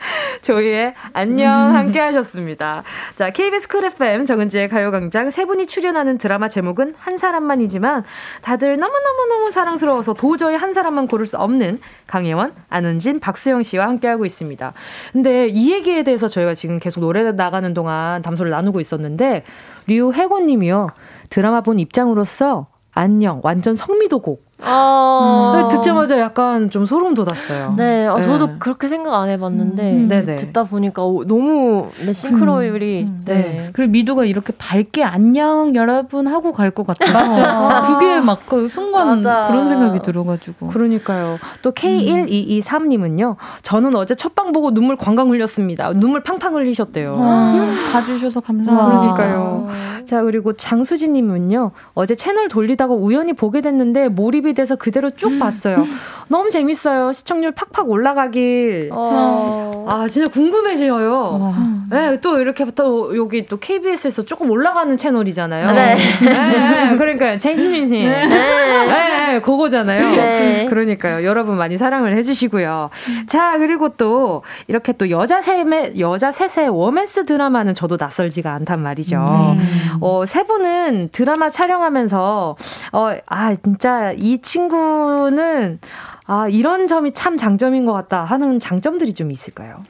[0.41, 1.75] 조이의 안녕 음.
[1.75, 2.83] 함께 하셨습니다.
[3.15, 8.03] 자, KBS 쿨 FM 정은지의 가요광장 세 분이 출연하는 드라마 제목은 한 사람만이지만
[8.41, 14.73] 다들 너무너무너무 사랑스러워서 도저히 한 사람만 고를 수 없는 강혜원, 안은진, 박수영 씨와 함께하고 있습니다.
[15.11, 19.43] 근데 이 얘기에 대해서 저희가 지금 계속 노래 나가는 동안 담소를 나누고 있었는데
[19.87, 20.87] 류혜고 님이요.
[21.29, 24.42] 드라마 본 입장으로서 안녕, 완전 성미도곡.
[24.61, 25.67] 어...
[25.71, 27.73] 듣자마자 약간 좀 소름 돋았어요.
[27.75, 28.55] 네, 어, 저도 네.
[28.59, 33.33] 그렇게 생각 안 해봤는데 음, 듣다 보니까 오, 너무 네, 싱크로율이 음, 네.
[33.33, 33.69] 네.
[33.73, 37.81] 그리고 미도가 이렇게 밝게 안녕 여러분 하고 갈것 맞아.
[37.81, 39.47] 그게 막 그 순간 맞아.
[39.47, 41.37] 그런 생각이 들어가지고 그러니까요.
[41.61, 43.35] 또 K1223님은요.
[43.63, 45.91] 저는 어제 첫방 보고 눈물 광광 흘렸습니다.
[45.93, 47.15] 눈물 팡팡 흘리셨대요.
[47.17, 49.13] 아, 봐주셔서 감사합니다.
[49.15, 49.69] 그러니까요.
[50.05, 51.71] 자 그리고 장수진님은요.
[51.95, 55.39] 어제 채널 돌리다가 우연히 보게 됐는데 몰입 이 돼서 그대로 쭉 음.
[55.39, 55.85] 봤어요.
[56.27, 57.11] 너무 재밌어요.
[57.13, 58.89] 시청률 팍팍 올라가길.
[58.91, 59.85] 어.
[59.87, 61.13] 아, 진짜 궁금해져요.
[61.13, 61.53] 어.
[61.89, 65.71] 네, 또 이렇게 또 여기 또 KBS에서 조금 올라가는 채널이잖아요.
[65.73, 65.95] 네.
[66.23, 67.37] 네, 네 그러니까요.
[67.37, 68.07] 제이민 씨.
[68.07, 68.25] 네.
[68.25, 69.41] 네.
[69.41, 70.15] 그거잖아요.
[70.15, 70.65] 네.
[70.69, 71.23] 그러니까요.
[71.23, 72.89] 여러분 많이 사랑을 해주시고요.
[73.27, 79.25] 자, 그리고 또 이렇게 또 여자 셋의, 여자 셋의 워맨스 드라마는 저도 낯설지가 않단 말이죠.
[79.27, 79.59] 네.
[80.01, 82.55] 어, 세 분은 드라마 촬영하면서,
[82.93, 85.79] 어, 아, 진짜 이 친구는
[86.25, 89.83] 아, 이런 점이 참 장점인 것 같다 하는 장점들이 좀 있을까요?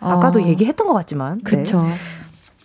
[0.00, 1.40] 아까도 어, 얘기했던 것 같지만.
[1.42, 1.78] 그렇죠.
[1.80, 1.94] 네.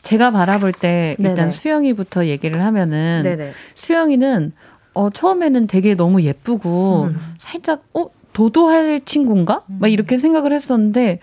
[0.02, 1.50] 제가 바라볼 때 일단 네네.
[1.50, 3.52] 수영이부터 얘기를 하면은 네네.
[3.74, 4.54] 수영이는
[4.94, 7.18] 어 처음에는 되게 너무 예쁘고 음.
[7.38, 9.64] 살짝 어 도도할 친구인가?
[9.70, 9.78] 음.
[9.82, 11.20] 막 이렇게 생각을 했었는데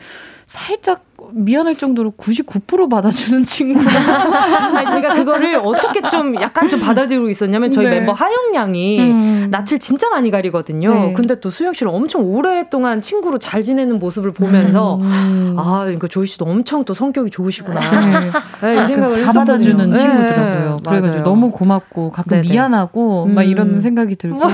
[0.52, 3.88] 살짝 미안할 정도로 99% 받아주는 친구가.
[4.76, 8.00] 아니, 제가 그거를 어떻게 좀 약간 좀 받아들이고 있었냐면 저희 네.
[8.00, 9.48] 멤버 하영 양이 음.
[9.50, 10.92] 낯을 진짜 많이 가리거든요.
[10.92, 11.14] 네.
[11.14, 15.56] 근데 또 수영 씨를 엄청 오랫동안 친구로 잘 지내는 모습을 보면서 음.
[15.58, 17.80] 아, 그러니까 조이 씨도 엄청 또 성격이 좋으시구나.
[17.80, 18.74] 네.
[18.74, 19.96] 네, 이 생각을 다 받아주는 네.
[19.96, 20.80] 친구더라고요.
[20.86, 22.52] 그래가지고 너무 고맙고 가끔 네네.
[22.52, 23.34] 미안하고 음.
[23.34, 24.38] 막 이런 생각이 들고.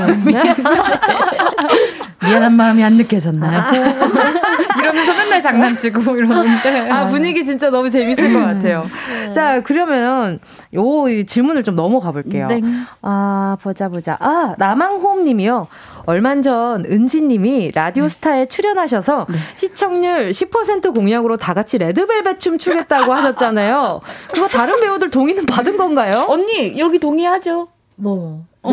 [2.22, 3.62] 미안한 마음이 안 느껴졌나요?
[4.99, 5.03] 아.
[5.03, 6.90] 이러면서 맨날 장난치고 이러는데.
[6.90, 8.82] 아, 분위기 진짜 너무 재밌을 것 같아요.
[9.11, 9.30] 네.
[9.30, 10.38] 자, 그러면
[10.74, 12.46] 요 질문을 좀 넘어가 볼게요.
[12.49, 12.61] 네.
[13.03, 14.16] 아, 보자, 보자.
[14.20, 15.68] 아, 나망호흡 님이요.
[16.07, 18.46] 얼마 전 은지 님이 라디오스타에 네.
[18.46, 19.36] 출연하셔서 네.
[19.57, 24.01] 시청률 10% 공약으로 다 같이 레드벨벳 춤 추겠다고 하셨잖아요.
[24.32, 26.24] 그거 다른 배우들 동의는 받은 건가요?
[26.28, 27.68] 언니 여기 동의하죠.
[27.99, 28.46] 뭐?
[28.62, 28.72] 어,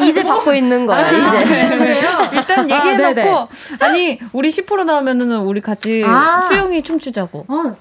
[0.00, 1.44] 이제 받고 있는 거야, 아, 이제.
[1.44, 2.00] 네,
[2.32, 3.48] 일단 아, 얘기해놓고,
[3.80, 6.40] 아, 니 우리 10% 나오면은 우리 같이 아.
[6.48, 7.46] 수영이 춤추자고.
[7.48, 7.76] 어.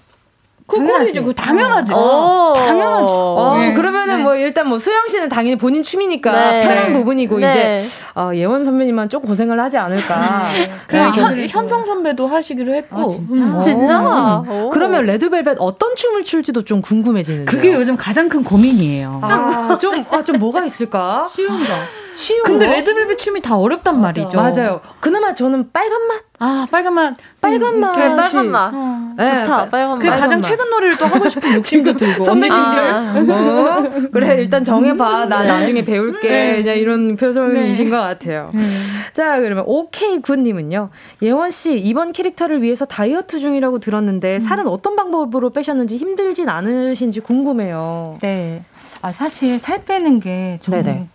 [0.69, 1.93] 그거이지, 그 당연하지.
[1.95, 2.53] 어.
[2.55, 3.05] 당연하지.
[3.09, 3.73] 어, 네.
[3.73, 4.23] 그러면은 네.
[4.23, 6.59] 뭐 일단 뭐 수영 씨는 당연히 본인 춤이니까 네.
[6.61, 7.49] 편한 부분이고 네.
[7.49, 7.83] 이제
[8.15, 10.47] 어, 예원 선배님만 좀 고생을 하지 않을까.
[10.53, 10.71] 네.
[10.87, 13.01] 그래 현, 현성 선배도 하시기로 했고.
[13.01, 13.33] 아, 진짜?
[13.33, 13.61] 음.
[13.61, 14.43] 진짜?
[14.47, 14.69] 오.
[14.69, 17.51] 그러면 레드벨벳 어떤 춤을 출지도 좀 궁금해지는데.
[17.51, 19.19] 그게 요즘 가장 큰 고민이에요.
[19.23, 21.23] 아, 좀, 아, 좀 뭐가 있을까?
[21.27, 21.73] 쉬운 거.
[22.15, 22.73] 쉬운 근데 거?
[22.73, 24.19] 레드벨벳 춤이 다 어렵단 맞아.
[24.21, 24.37] 말이죠.
[24.37, 24.81] 맞아요.
[24.99, 26.19] 그나마 저는 빨간 맛.
[26.39, 27.13] 아 빨간 맛.
[27.39, 27.95] 빨간 맛.
[27.97, 28.71] 음, 빨간 맛.
[28.73, 29.13] 어.
[29.17, 29.69] 네, 좋다.
[29.69, 30.19] 빨간 맛.
[30.19, 32.23] 가장 최근 노래를 또 하고 싶은 욕심도 들고.
[32.23, 34.09] 선배님 아, 어?
[34.11, 35.25] 그래 일단 정해봐.
[35.25, 35.47] 나 네.
[35.47, 36.29] 나중에 배울게.
[36.29, 36.55] 네.
[36.63, 37.91] 그냥 이런 표정이신 네.
[37.91, 38.51] 것 같아요.
[38.53, 38.69] 음.
[39.13, 40.89] 자 그러면 오케이 굿님은요.
[41.21, 44.39] 예원 씨 이번 캐릭터를 위해서 다이어트 중이라고 들었는데 음.
[44.39, 48.17] 살은 어떤 방법으로 빼셨는지 힘들진 않으신지 궁금해요.
[48.21, 48.63] 네.
[49.01, 51.09] 아 사실 살 빼는 게좀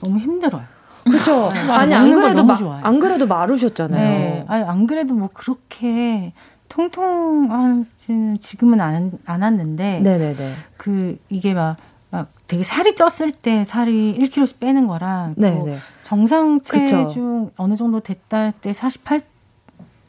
[0.00, 0.74] 너무 힘들어요.
[1.04, 1.50] 그렇죠.
[1.52, 4.00] 네, 아니 안 그래도 마, 안 그래도 마르셨잖아요.
[4.00, 4.44] 네.
[4.48, 6.32] 아니 안 그래도 뭐 그렇게
[6.74, 10.34] 통통하지는 지금은 안, 안 왔는데 네네네.
[10.76, 11.76] 그 이게 막,
[12.10, 15.68] 막 되게 살이 쪘을 때 살이 1kg씩 빼는 거랑 또
[16.02, 19.22] 정상 체중 어느 정도 됐다 때48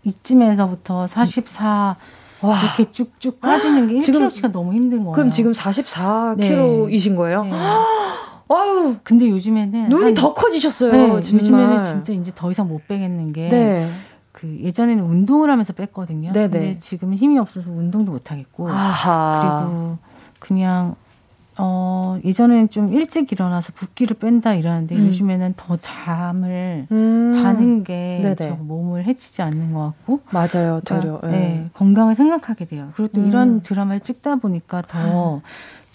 [0.05, 1.95] 이쯤에서부터 44
[2.41, 2.61] 와.
[2.63, 5.13] 이렇게 쭉쭉 빠지는 게 1kg가 너무 힘든 거예요.
[5.13, 7.15] 그럼 지금 44kg이신 네.
[7.15, 7.43] 거예요?
[7.43, 7.51] 네.
[8.47, 8.95] 아유.
[9.03, 10.91] 근데 요즘에는 눈이 더 커지셨어요.
[10.91, 13.87] 네, 요즘에는 진짜 이제 더 이상 못 빼겠는 게.
[14.35, 14.57] 네.
[14.57, 16.33] 그 예전에는 운동을 하면서 뺐거든요.
[16.33, 16.49] 네네.
[16.49, 18.69] 근데 지금 힘이 없어서 운동도 못 하겠고.
[18.69, 19.39] 아하.
[19.67, 19.97] 그리고
[20.39, 20.95] 그냥
[21.57, 25.07] 어 예전에는 좀 일찍 일어나서 붓기를 뺀다 이러는데 음.
[25.07, 27.31] 요즘에는 더 잠을 음.
[27.33, 31.37] 자는 게 저 몸을 해치지 않는 것 같고 맞아요 되려 그러니까, 네.
[31.37, 32.89] 네, 건강을 생각하게 돼요.
[32.95, 33.27] 그리고 또 음.
[33.29, 35.41] 이런 드라마를 찍다 보니까 더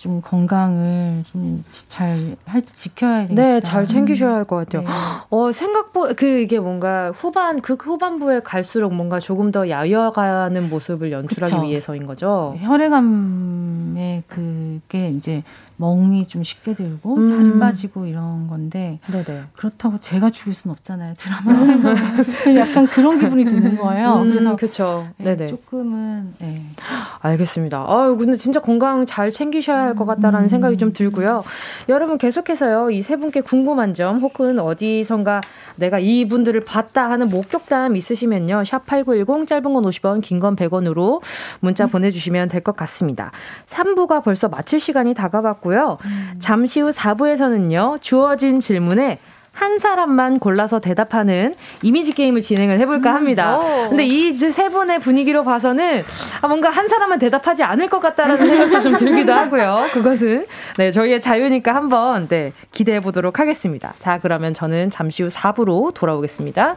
[0.01, 3.43] 좀 건강을 좀 잘 할 때 지켜야 되겠다.
[3.43, 4.81] 네, 잘 챙기셔야 할 것 같아요.
[4.83, 4.89] 네.
[5.29, 11.53] 어, 생각보 그 이게 뭔가 후반 그 후반부에 갈수록 뭔가 조금 더 야여가는 모습을 연출하기
[11.53, 11.67] 그쵸.
[11.67, 12.55] 위해서인 거죠.
[12.61, 15.43] 혈액암에 그게 이제
[15.81, 17.23] 멍이 좀 쉽게 들고 음.
[17.29, 19.45] 살이 빠지고 이런 건데 네네.
[19.55, 21.53] 그렇다고 제가 죽을 순 없잖아요 드라마
[22.57, 24.17] 약간 그런 기분이 드는 거예요.
[24.17, 25.09] 음, 그래서 그렇죠.
[25.17, 26.63] 네, 조금은 네.
[27.21, 27.79] 알겠습니다.
[27.89, 30.49] 아 근데 진짜 건강 잘 챙기셔야 할 것 같다라는 음.
[30.49, 31.43] 생각이 좀 들고요.
[31.89, 35.41] 여러분 계속해서요 이 세 분께 궁금한 점 혹은 어디선가
[35.77, 41.21] 내가 이분들을 봤다 하는 목격담 있으시면요 샵 #8910 짧은 건 50원, 긴 건 100원으로
[41.61, 41.91] 문자 음.
[41.91, 43.33] 보내주시면 될 것 같습니다.
[43.67, 45.70] 3부가 벌써 마칠 시간이 다가왔고.
[45.71, 45.99] 있고요.
[46.05, 46.35] 음.
[46.39, 49.19] 잠시 후 4부에서는요, 주어진 질문에
[49.53, 53.15] 한 사람만 골라서 대답하는 이미지 게임을 진행을 해볼까 음.
[53.17, 53.59] 합니다.
[53.59, 56.03] 음, 근데 이 세 분의 분위기로 봐서는
[56.41, 59.87] 아, 뭔가 한 사람만 대답하지 않을 것 같다라는 생각도 좀 들기도 하고요.
[59.93, 60.47] 그것은
[60.79, 63.93] 네 저희의 자유니까 한번 네 기대해 보도록 하겠습니다.
[63.99, 66.77] 자 그러면 저는 잠시 후 4부로 돌아오겠습니다.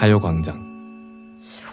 [0.00, 0.70] 가요광장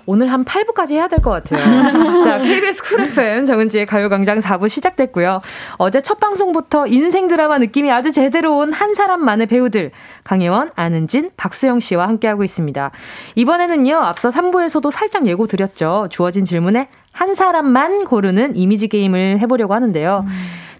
[0.05, 1.59] 오늘 한 8부까지 해야 될 것 같아요.
[2.23, 5.41] 자, KBS Cool FM 정은지의 가요광장 4부 시작됐고요.
[5.78, 9.91] 어제 첫 방송부터 인생 드라마 느낌이 아주 제대로 온 한 사람만의 배우들
[10.26, 12.91] 강예원, 안은진, 박수영 씨와 함께하고 있습니다.
[13.36, 16.07] 이번에는요, 앞서 3부에서도 살짝 예고 드렸죠.
[16.09, 20.25] 주어진 질문에 한 사람만 고르는 이미지 게임을 해보려고 하는데요.
[20.28, 20.32] 음.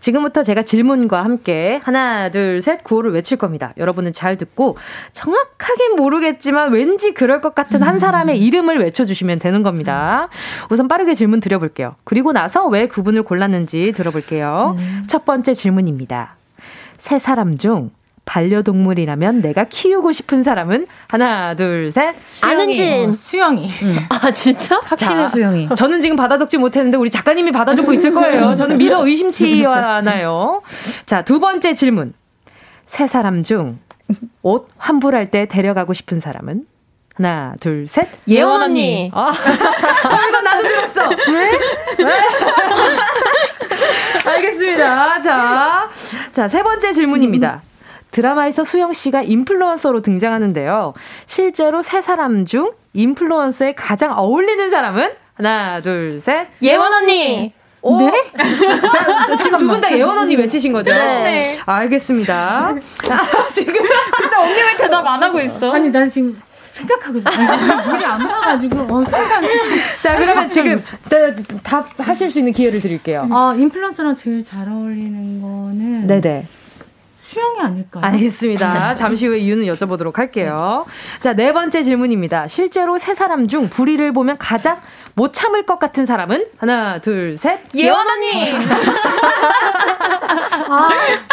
[0.08, 3.74] 지금부터 제가 질문과 함께 하나, 둘, 셋 구호를 외칠 겁니다.
[3.76, 4.78] 여러분은 잘 듣고
[5.12, 10.30] 정확하게 모르겠지만 왠지 그럴 것 같은 한 사람의 이름을 외쳐주시면 되는 겁니다.
[10.70, 11.96] 우선 빠르게 질문 드려볼게요.
[12.06, 14.76] 그리고 나서 왜 그분을 골랐는지 들어볼게요.
[14.78, 15.04] 음.
[15.08, 16.38] 첫 번째 질문입니다.
[16.98, 17.92] 세 사람 중
[18.28, 22.14] 반려동물이라면 내가 키우고 싶은 사람은 하나, 둘, 셋.
[22.44, 23.10] 안은진.
[23.10, 23.72] 어, 수영이.
[23.82, 23.98] 음.
[24.10, 24.80] 아, 진짜?
[24.86, 25.70] 확실해, 수영이.
[25.76, 28.56] 저는 지금 받아 적지 못했는데 우리 작가님이 받아 적고 있을 거예요.
[28.56, 30.62] 저는 믿어 의심치 않아요.
[31.08, 32.14] 자, 두 번째 질문.
[32.86, 33.80] 세 사람 중
[34.44, 36.66] 옷 환불할 때 데려가고 싶은 사람은?
[37.16, 38.08] 하나, 둘, 셋.
[38.28, 39.10] 예원 언니.
[39.14, 39.34] 아,
[40.30, 41.10] 이거 나도 들었어.
[41.10, 41.52] 왜?
[42.06, 42.14] 왜?
[44.32, 45.20] 알겠습니다.
[45.20, 45.90] 자,
[46.32, 47.62] 자, 세 번째 질문입니다.
[48.12, 50.94] 드라마에서 수영 씨가 인플루언서로 등장하는데요.
[51.26, 56.48] 실제로 세 사람 중 인플루언서에 가장 어울리는 사람은 하나, 둘, 셋.
[56.62, 57.54] 예원 언니.
[57.82, 57.98] 오?
[58.00, 58.12] 네?
[59.42, 60.92] 지금 두분 다 예원 언니 외치신 거죠?
[60.92, 61.58] 네.
[61.66, 62.74] 알겠습니다.
[63.10, 63.74] 아, 지금.
[63.74, 65.72] 근데 언니 왜 대답 안 하고 있어?
[65.74, 66.42] 아니, 난 지금
[66.72, 67.30] 생각하고 있어.
[67.30, 69.44] 물이 안 나가지고 어, 순간.
[70.02, 70.82] 자 그러면 지금
[71.64, 73.28] 답 하실 수 있는 기회를 드릴게요.
[73.32, 76.46] 어 인플루언서랑 제일 잘 어울리는 거는 네네.
[77.18, 78.06] 수영이 아닐까요?
[78.06, 78.94] 알겠습니다.
[78.94, 80.86] 잠시 후에 이유는 여쭤보도록 할게요.
[81.20, 82.48] 자, 네 번째 질문입니다.
[82.48, 84.78] 실제로 세 사람 중 불의를 보면 가장
[85.18, 86.46] 못 참을 것 같은 사람은?
[86.60, 87.60] 하나, 둘, 셋.
[87.74, 88.54] 예원 언니!
[90.70, 90.90] 아,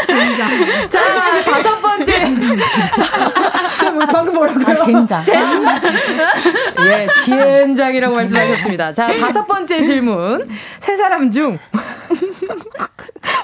[0.06, 0.48] 진짜.
[0.88, 2.24] 자, 다섯 번째.
[4.10, 4.66] 방금 뭐라고요?
[4.80, 5.22] 아, 젠장.
[6.80, 8.94] 예, 지엔장이라고 말씀하셨습니다.
[8.94, 10.48] 자, 다섯 번째 질문.
[10.80, 11.58] 세 사람 중.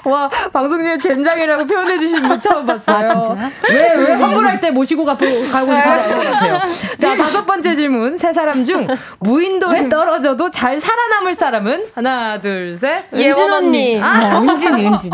[0.05, 2.97] 와, 방송 중에 젠장이라고 표현해 주신 분 처음 봤어요.
[2.97, 3.51] 아, 진짜?
[3.69, 6.59] 왜, 왜 환불할 때 모시고 가, 가고 싶은 것 같아요.
[6.97, 8.17] 자, 다섯 번째 질문.
[8.17, 8.87] 세 사람 중
[9.19, 11.85] 무인도에 떨어져 도 잘 살아남을 사람은?
[11.95, 13.05] 하나, 둘, 셋.
[13.15, 13.99] 예원 언니.
[14.01, 15.13] 아, 은진이, 은진이.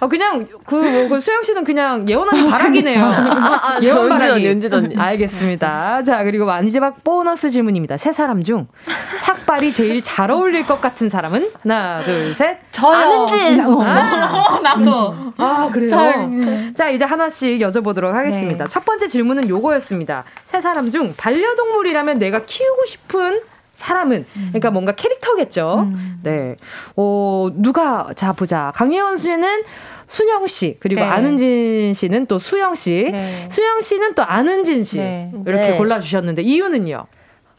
[0.00, 3.04] 어, 그냥, 그, 뭐, 그 수영 씨는 그냥 예원 언니 바라기네요.
[3.04, 4.46] 아, 아, 예원 바라기.
[4.48, 4.96] 은진 언니.
[4.96, 6.02] 알겠습니다.
[6.02, 7.96] 자, 그리고 마지막 보너스 질문입니다.
[7.96, 8.66] 세 사람 중
[9.18, 11.50] 삭발이 제일 잘 어울릴 것 같은 사람은?
[11.62, 12.58] 하나, 둘, 셋.
[12.72, 12.94] 저요.
[12.96, 13.60] 안은진.
[13.66, 15.14] 어, 아, 나도.
[15.38, 15.88] 아, 그래요?
[15.88, 18.64] 잘, 자, 이제 하나씩 여쭤보도록 하겠습니다.
[18.64, 18.68] 네.
[18.68, 20.24] 첫 번째 질문은 요거였습니다.
[20.46, 23.40] 세 사람 중 반려동물이라면 내가 키우고 싶은
[23.80, 24.46] 사람은 음.
[24.50, 25.88] 그러니까 뭔가 캐릭터겠죠.
[25.92, 26.20] 음.
[26.22, 26.56] 네.
[26.96, 28.72] 어, 누가 자 보자.
[28.74, 29.62] 강혜원 씨는
[30.06, 31.06] 순영 씨 그리고 네.
[31.06, 33.08] 안은진 씨는 또 수영 씨.
[33.10, 33.48] 네.
[33.50, 34.98] 수영 씨는 또 안은진 씨.
[34.98, 35.32] 네.
[35.46, 35.76] 이렇게 네.
[35.78, 37.06] 골라 주셨는데 이유는요?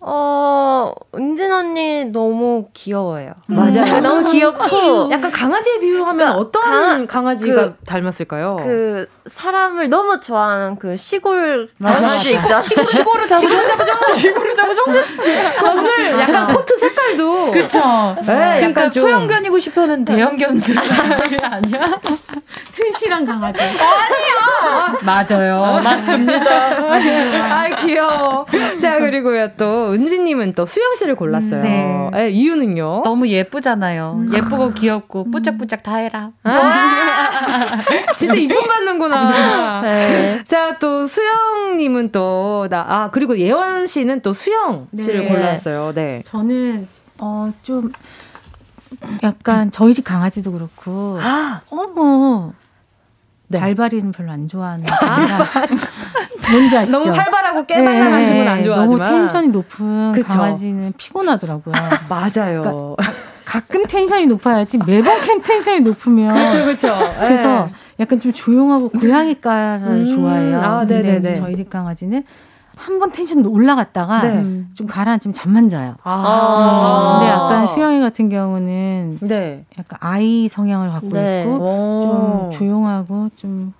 [0.03, 3.33] 어, 은진 언니 너무 귀여워요.
[3.51, 3.55] 음.
[3.55, 4.01] 맞아요.
[4.01, 5.11] 너무 귀엽고.
[5.11, 8.57] 약간 강아지에 비유하면 그러니까 어떤 강아, 지가 그, 닮았을까요?
[8.63, 12.59] 그, 사람을 너무 좋아하는 그 시골 강아지 있죠.
[12.59, 13.49] 시골, 시골을 잡으죠?
[14.17, 14.81] 시골을 잡으죠?
[15.63, 17.51] 오늘 약간 코트 색깔도.
[17.51, 17.79] 그쵸.
[18.25, 20.59] 네, 그러니까 소형견이고 싶어는 대형견
[21.43, 21.99] 아니야?
[22.71, 23.59] 트시랑 강아지.
[23.61, 24.97] 아니야!
[25.01, 25.81] 맞아요.
[25.83, 26.49] 맞습니다.
[27.53, 28.45] 아, 귀여워.
[28.81, 31.61] 자, 그리고요 또, 은지님은 또 수영 씨를 골랐어요.
[31.61, 32.09] 네.
[32.13, 32.29] 네.
[32.29, 33.01] 이유는요?
[33.03, 34.17] 너무 예쁘잖아요.
[34.19, 34.33] 음.
[34.33, 36.31] 예쁘고 귀엽고 뿌짝뿌짝 다 해라.
[36.43, 37.77] 아~
[38.15, 39.81] 진짜 이쁨 받는구나.
[39.81, 40.43] 네.
[40.45, 45.27] 자, 또 수영님은 또, 나, 아, 그리고 예원 씨는 또 수영 씨를 네.
[45.27, 45.93] 골랐어요.
[45.93, 46.21] 네.
[46.25, 46.85] 저는,
[47.19, 47.91] 어, 좀,
[49.23, 52.53] 약간 저희 집 강아지도 그렇고, 아, 어머,
[53.51, 53.59] 네.
[53.59, 54.85] 발발이는 별로 안 좋아하는.
[54.89, 55.27] 아,
[56.51, 56.97] 뭔지 아시죠?
[56.99, 60.27] 너무 활발하고 깨발랄한 친구는 안 좋아하지만 너무 텐션이 높은 그쵸?
[60.27, 61.75] 강아지는 피곤하더라고요.
[62.09, 62.61] 맞아요.
[62.61, 63.13] 그러니까
[63.45, 66.87] 가끔 텐션이 높아야지 매번 텐션이 높으면 그렇죠, 그렇죠.
[67.19, 67.67] 그래서
[67.99, 70.61] 약간 좀 조용하고 고양이과를 음, 좋아해요.
[70.61, 72.23] 아, 네네 저희 집 강아지는
[72.81, 74.63] 한번 텐션 올라갔다가 네.
[74.73, 75.95] 좀 가라앉으면 잠만 자요.
[76.03, 77.17] 아.
[77.19, 79.65] 근데 약간 수영이 같은 경우는 네.
[79.77, 81.43] 약간 아이 성향을 갖고 네.
[81.43, 83.73] 있고 좀 조용하고 좀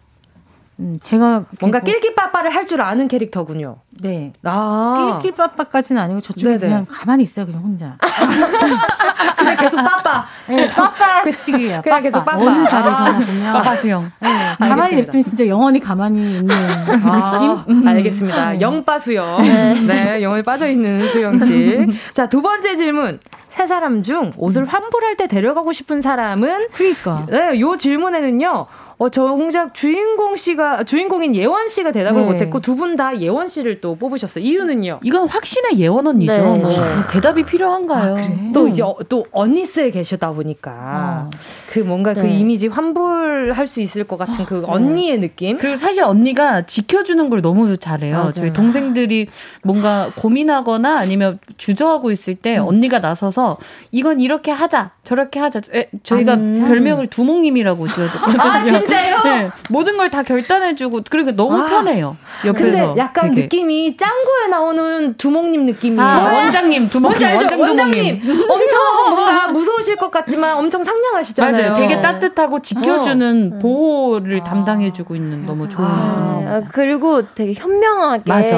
[0.81, 3.77] 음, 제가 뭔가 뭐, 낄끼빠빠를 할 줄 아는 캐릭터군요.
[4.01, 4.31] 네.
[4.43, 5.19] 아.
[5.21, 6.59] 낄끼빠빠까지는 아니고 저쪽에 네네.
[6.59, 7.97] 그냥 가만히 있어요, 그냥 혼자.
[9.35, 10.25] 그냥 계속 빠빠.
[10.47, 11.81] 네, 빠빠 식이에요.
[11.81, 12.37] 그냥 계속 빠빠.
[12.41, 13.11] 어느 자리에서나 아.
[13.13, 13.53] 보면.
[13.53, 14.11] 빠빠 수영.
[14.21, 17.63] 네, 가만히 냅두면 진짜 영원히 가만히 있는 아, 느낌?
[17.81, 17.87] 음.
[17.87, 18.51] 알겠습니다.
[18.51, 18.61] 네.
[18.61, 19.41] 영빠 수영.
[19.41, 19.73] 네.
[19.81, 21.87] 네, 영혼에 빠져있는 수영 씨.
[22.13, 23.19] 자, 두 번째 질문.
[23.49, 26.67] 세 사람 중 옷을 환불할 때 데려가고 싶은 사람은?
[26.71, 27.25] 그니까.
[27.29, 28.65] 네, 요 질문에는요.
[29.01, 32.27] 어, 정작 주인공 씨가, 주인공인 예원 씨가 대답을 네.
[32.27, 34.43] 못했고 두 분 다 예원 씨를 또 뽑으셨어요.
[34.43, 34.99] 이유는요?
[35.01, 36.33] 이건 확신의 예원 언니죠.
[36.33, 36.39] 네.
[36.59, 36.71] 뭐,
[37.09, 38.15] 대답이 필요한가요?
[38.15, 38.51] 아?
[38.53, 41.29] 또 이제 어, 또 언니스에 계셨다 보니까 어.
[41.71, 42.27] 그 뭔가 그 네.
[42.27, 44.61] 그 이미지 환불할 수 있을 것 같은 그 네.
[44.65, 45.57] 언니의 느낌?
[45.57, 48.17] 그리고 사실 언니가 지켜주는 걸 너무 잘해요.
[48.17, 48.31] 맞아요.
[48.33, 49.27] 저희 동생들이
[49.63, 52.67] 뭔가 고민하거나 아니면 주저하고 있을 때 음.
[52.67, 53.57] 언니가 나서서
[53.91, 55.61] 이건 이렇게 하자, 저렇게 하자.
[55.73, 58.41] 에, 저희가 아, 별명을 두목님이라고 지어줬거든요.
[58.41, 59.21] 아, 진짜요?
[59.23, 62.17] 네, 모든 걸 다 결단해주고 그러니까 너무 아, 편해요.
[62.45, 62.65] 옆에서.
[62.65, 63.43] 근데 약간 되게.
[63.43, 66.01] 느낌이 짱구에 나오는 두목님 느낌이에요.
[66.01, 68.21] 아, 원장님, 두목님, 원장 원장님.
[68.49, 71.53] 엄청 뭔가 무서우실 것 같지만 엄청 상냥하시잖아요.
[71.69, 71.75] 맞아요.
[71.75, 73.59] 되게 따뜻하고 지켜주는 어.
[73.59, 74.43] 보호를 아.
[74.43, 75.85] 담당해주고 있는 너무 좋은.
[75.87, 78.55] 아, 그리고 되게 현명하게 맞아.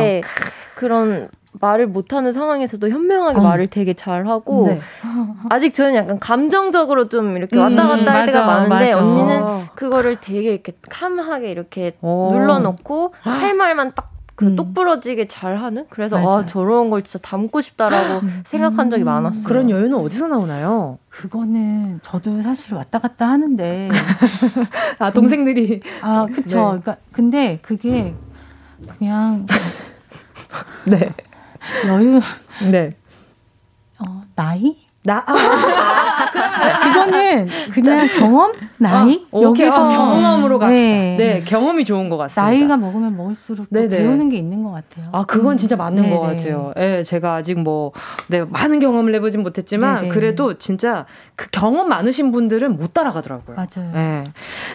[0.75, 1.29] 그런
[1.59, 3.43] 말을 못하는 상황에서도 현명하게 어.
[3.43, 4.81] 말을 되게 잘하고 네.
[5.49, 8.97] 아직 저는 약간 감정적으로 좀 이렇게 왔다 갔다 음, 할 맞아, 때가 많은데 맞아.
[8.99, 12.31] 언니는 그거를 되게 이렇게 캄하게 이렇게 오.
[12.33, 14.55] 눌러놓고 할 말만 딱 그 음.
[14.55, 18.41] 똑부러지게 잘하는 그래서 아 저런 걸 진짜 담고 싶다라고 음.
[18.45, 19.43] 생각한 적이 많았어요.
[19.43, 20.97] 그런 여유는 어디서 나오나요?
[21.09, 23.89] 그거는 저도 사실 왔다 갔다 하는데
[24.97, 26.57] 아 동생들이 아 그쵸.
[26.57, 26.63] 네.
[26.63, 28.15] 그러니까 근데 그게
[28.97, 29.45] 그냥
[30.85, 31.13] 네.
[31.87, 32.19] 여유.
[32.71, 32.89] 네.
[33.99, 34.75] 어, 나이?
[35.03, 35.33] 나 아,
[36.83, 40.81] 그거는 그냥 경험 나이 아, 여기서 아, 경험으로 갑시다.
[40.81, 41.15] 네.
[41.17, 41.41] 네.
[41.41, 42.49] 경험이 좋은 것 같습니다.
[42.49, 45.09] 나이가 먹으면 먹을수록 배우는 게 있는 것 같아요.
[45.11, 46.15] 아 그건 진짜 맞는 네네.
[46.15, 46.73] 것 같아요.
[46.77, 47.91] 예, 네, 제가 아직 뭐
[48.27, 50.09] 네, 많은 경험을 해보진 못했지만 네네.
[50.09, 51.05] 그래도 진짜
[51.35, 53.55] 그 경험 많으신 분들은 못 따라가더라고요.
[53.55, 53.91] 맞아요.
[53.93, 54.23] 네.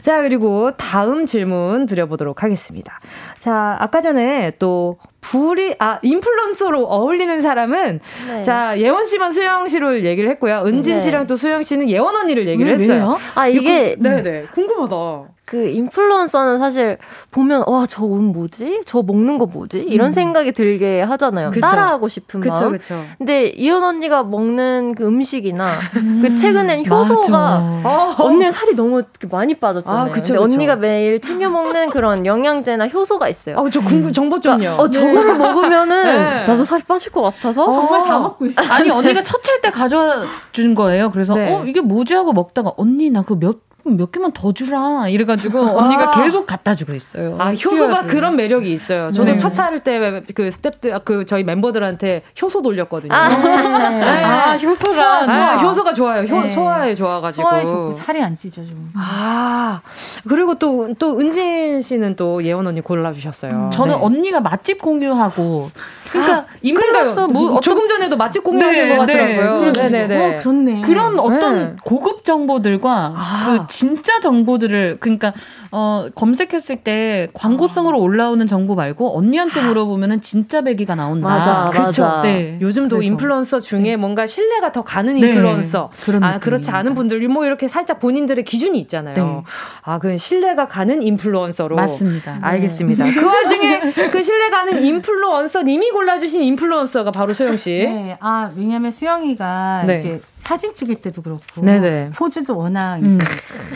[0.00, 2.98] 자 그리고 다음 질문 드려보도록 하겠습니다.
[3.38, 8.42] 자 아까 전에 또 불이 아 인플루언서로 어울리는 사람은 네.
[8.42, 10.62] 자 예원 씨만 수영 씨로 얘기를 했고요.
[10.64, 11.00] 은진 네.
[11.00, 12.98] 씨랑 또 수영 씨는 예원 언니를 얘기를 왜, 했어요.
[12.98, 13.18] 왜요?
[13.34, 15.28] 아 이게 네 네 궁금하다.
[15.48, 16.98] 그 인플루언서는 사실
[17.30, 18.82] 보면 와 저 옷 뭐지?
[18.84, 19.78] 저 먹는 거 뭐지?
[19.78, 20.12] 이런 음.
[20.12, 21.50] 생각이 들게 하잖아요.
[21.50, 21.66] 그쵸.
[21.66, 22.72] 따라하고 싶은 그쵸, 마음.
[22.72, 23.02] 그쵸.
[23.16, 26.20] 근데 이현 언니가 먹는 그 음식이나 음.
[26.22, 28.14] 그 최근엔 효소가 어.
[28.18, 30.10] 언니 살이 너무 많이 빠졌잖아요.
[30.10, 33.56] 아, 그쵸, 언니가 매일 챙겨 먹는 그런 영양제나 효소가 있어요.
[33.58, 34.76] 아, 저 궁금 정보 좀요.
[34.76, 35.38] 그러니까, 어, 저거를 네.
[35.38, 36.44] 먹으면은 네.
[36.44, 37.70] 나도 살이 빠질 것 같아서 어.
[37.70, 38.60] 정말 다 먹고 있어.
[38.70, 41.10] 아니 언니가 첫 찰 때 가져와 준 거예요.
[41.10, 41.54] 그래서 네.
[41.54, 45.72] 어 이게 뭐지 하고 먹다가 언니 나 그 몇 몇 개만 더 주라 이래가지고 아.
[45.76, 47.36] 언니가 계속 갖다 주고 있어요.
[47.38, 49.10] 아 효소가 그런 매력이 있어요.
[49.10, 49.36] 저도 네.
[49.36, 49.98] 첫 차를 때
[50.34, 53.12] 그 스탭들 그 저희 멤버들한테 효소 돌렸거든요.
[53.12, 54.24] 아, 네.
[54.24, 55.52] 아 효소가 소화.
[55.52, 56.22] 아, 효소가 좋아요.
[56.22, 56.48] 효, 네.
[56.52, 58.90] 소화에 좋아가지고 소화에 좋고 살이 안 찌죠 좀.
[58.94, 59.80] 아
[60.28, 63.52] 그리고 또또 은진 씨는 또 예원 언니 골라주셨어요.
[63.52, 64.00] 음, 저는 네.
[64.02, 65.70] 언니가 맛집 공유하고
[66.10, 67.62] 그러니까 아, 인플루언서 뭐 어떤...
[67.62, 69.72] 조금 전에도 맛집 공유하신 네, 것 같더라고요.
[69.72, 70.36] 네, 네, 네.
[70.36, 70.80] 어, 좋네.
[70.82, 73.44] 그런 어떤 고급 정보들과 아.
[73.46, 75.32] 그 진짜 정보들을 그러니까
[75.70, 81.28] 어 검색했을 때 광고성으로 올라오는 정보 말고 언니한테 물어보면은 진짜 배기가 나온다.
[81.28, 82.20] 맞아, 그렇죠.
[82.22, 82.58] 네.
[82.60, 83.12] 요즘도 그래서.
[83.12, 83.96] 인플루언서 중에 네.
[83.96, 85.28] 뭔가 신뢰가 더 가는 네.
[85.28, 86.18] 인플루언서, 네.
[86.22, 89.14] 아 그렇지 않은 분들 뭐 이렇게 살짝 본인들의 기준이 있잖아요.
[89.14, 89.42] 네.
[89.82, 92.38] 아, 그 신뢰가 가는 인플루언서로 맞습니다.
[92.42, 93.04] 알겠습니다.
[93.12, 93.80] 그 와중에
[94.12, 97.70] 그 신뢰 가는 인플루언서 님이 골라주신 인플루언서가 바로 소영 씨.
[97.90, 102.10] 네, 아 왜냐하면 수영이가 이제 사진 찍을 때도 그렇고 네네.
[102.14, 103.18] 포즈도 워낙 음.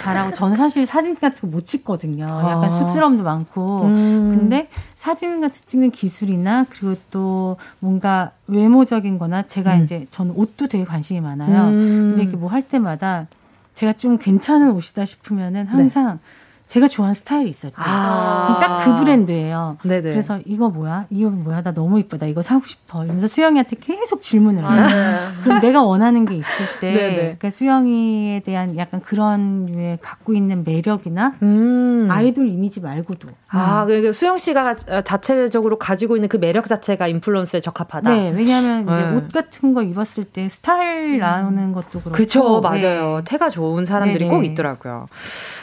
[0.01, 2.25] 잘하고 저는 사실 사진 같은 거 못 찍거든요.
[2.25, 2.71] 약간 아.
[2.71, 4.37] 쑥스러움도 많고 음.
[4.39, 9.83] 근데 사진 같은 찍는 기술이나 그리고 또 뭔가 외모적인 거나 제가 음.
[9.83, 11.69] 이제 저는 옷도 되게 관심이 많아요.
[11.71, 12.15] 음.
[12.17, 13.27] 근데 이게 뭐 할 때마다
[13.75, 16.19] 제가 좀 괜찮은 옷이다 싶으면은 항상 네.
[16.67, 17.75] 제가 좋아하는 스타일이 있었죠.
[17.77, 19.77] 아~ 딱그 브랜드예요.
[19.83, 20.11] 네네.
[20.11, 21.05] 그래서 이거 뭐야?
[21.11, 21.63] 이거 뭐야?
[21.63, 22.25] 나 너무 이쁘다.
[22.27, 23.05] 이거 사고 싶어.
[23.05, 24.71] 이러면서 수영이한테 계속 질문을 해요.
[24.71, 30.65] 아~ 그럼 내가 원하는 게 있을 때 그러니까 수영이에 대한 약간 그런 류의 갖고 있는
[30.65, 33.29] 매력이나 음~ 아이돌 이미지 말고도.
[33.49, 33.89] 아, 음.
[33.89, 38.11] 그러니까 수영 씨가 자체적으로 가지고 있는 그 매력 자체가 인플루언스에 적합하다.
[38.11, 39.15] 네, 왜냐하면 이제 네.
[39.15, 42.13] 옷 같은 거 입었을 때 스타일 나오는 것도 그렇고.
[42.13, 43.17] 그쵸, 맞아요.
[43.19, 43.25] 네.
[43.25, 44.31] 태가 좋은 사람들이 네네.
[44.31, 45.07] 꼭 있더라고요.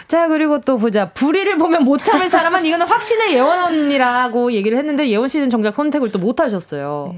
[0.09, 1.09] 자, 그리고 또 보자.
[1.11, 6.11] 불의를 보면 못 참을 사람은 이거는 확신의 예원 언니라고 얘기를 했는데 예원 씨는 정작 선택을
[6.11, 7.13] 또 못 하셨어요.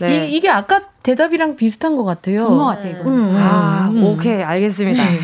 [0.00, 0.08] 네.
[0.08, 0.28] 네.
[0.28, 2.36] 이, 게 아까 대답이랑 비슷한 것 같아요.
[2.38, 3.08] 좋은 것 같아요, 이거.
[3.08, 4.04] 음, 아, 음.
[4.04, 5.02] 오케이, 알겠습니다.
[5.02, 5.20] 네.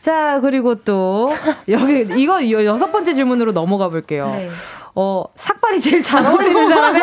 [0.00, 1.28] 자, 그리고 또
[1.68, 4.24] 여기 이거 여섯 번째 질문으로 넘어가 볼게요.
[4.26, 4.48] 네.
[4.96, 7.02] 어, 삭발이 제일 잘 어울리는 사람의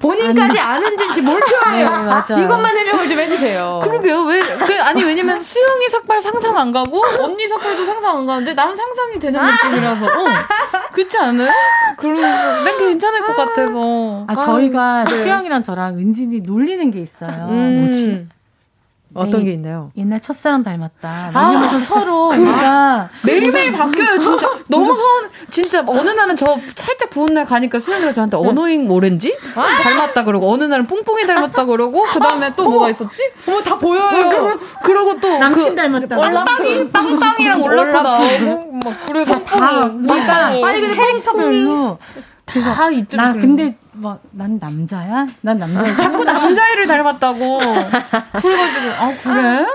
[0.00, 2.24] 본인까지 아는진 씨 몰표예요.
[2.28, 3.80] 네, 이것만 해명을 좀 해주세요.
[3.82, 4.22] 그러게요.
[4.24, 8.76] 왜, 그, 아니, 왜냐면 수영이 삭발 상상 안 가고, 언니 삭발도 상상 안 가는데, 나는
[8.76, 9.50] 상상이 되는 아.
[9.50, 10.26] 느낌이라서, 어.
[10.92, 11.50] 그렇지 않아요?
[11.96, 14.24] 그럼, 난 괜찮을 것 같아서.
[14.28, 15.16] 아, 저희가 네.
[15.22, 17.46] 수영이랑 저랑 은진이 놀리는 게 있어요.
[17.48, 17.86] 음.
[17.86, 18.28] 뭐지?
[19.14, 19.90] 어떤 네, 게 있나요?
[19.96, 21.32] 옛날 첫사랑 닮았다.
[21.34, 24.50] 왜냐면 아, 서로 그 우리가 매일매일 바뀌어요, 진짜.
[24.68, 28.48] 너무 서운, 진짜 어느 날은 저 살짝 부은 날 가니까 수영이가 저한테 네.
[28.48, 29.36] 어노잉 오렌지?
[29.54, 29.66] 아!
[29.82, 33.22] 닮았다 그러고, 어느 날은 뿡뿡이 닮았다 그러고, 그 다음에 또 뭐가 있었지?
[33.48, 34.28] 어머, 다 보여요.
[34.30, 35.38] 그, 그 러고 또.
[35.38, 36.16] 남친 그, 닮았다.
[36.16, 41.98] 빵빵이, 빵빵이랑 올라프 나오고, 막, 그래서 다, 그러니까, 빨리 캐릭터별로.
[42.52, 43.34] 그래서 다 있더라고요.
[43.34, 45.26] 나 근데 뭐 난 남자야?
[45.42, 45.94] 난 남자야.
[45.96, 47.58] 자꾸 남자애를 닮았다고.
[47.58, 49.66] 그래가지고 아 그래?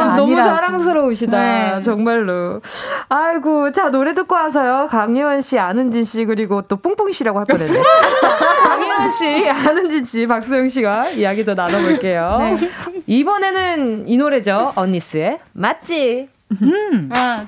[0.00, 1.38] 아, 너무 사랑스러우시다.
[1.76, 1.80] 네.
[1.80, 2.60] 정말로.
[3.08, 4.88] 아이고 자 노래 듣고 와서요.
[4.90, 7.72] 강예원 씨, 아는진 씨 그리고 또 뿡뿡 씨라고 할 뻔했네.
[8.20, 8.38] 자
[8.68, 12.38] 강예원 씨, 안은진 씨, 박수영 씨가 이야기 더 나눠볼게요.
[12.42, 12.70] 네.
[13.06, 14.72] 이번에는 이 노래죠.
[14.76, 16.28] 언니스의 맞지?
[16.62, 17.08] 음.
[17.12, 17.46] 아,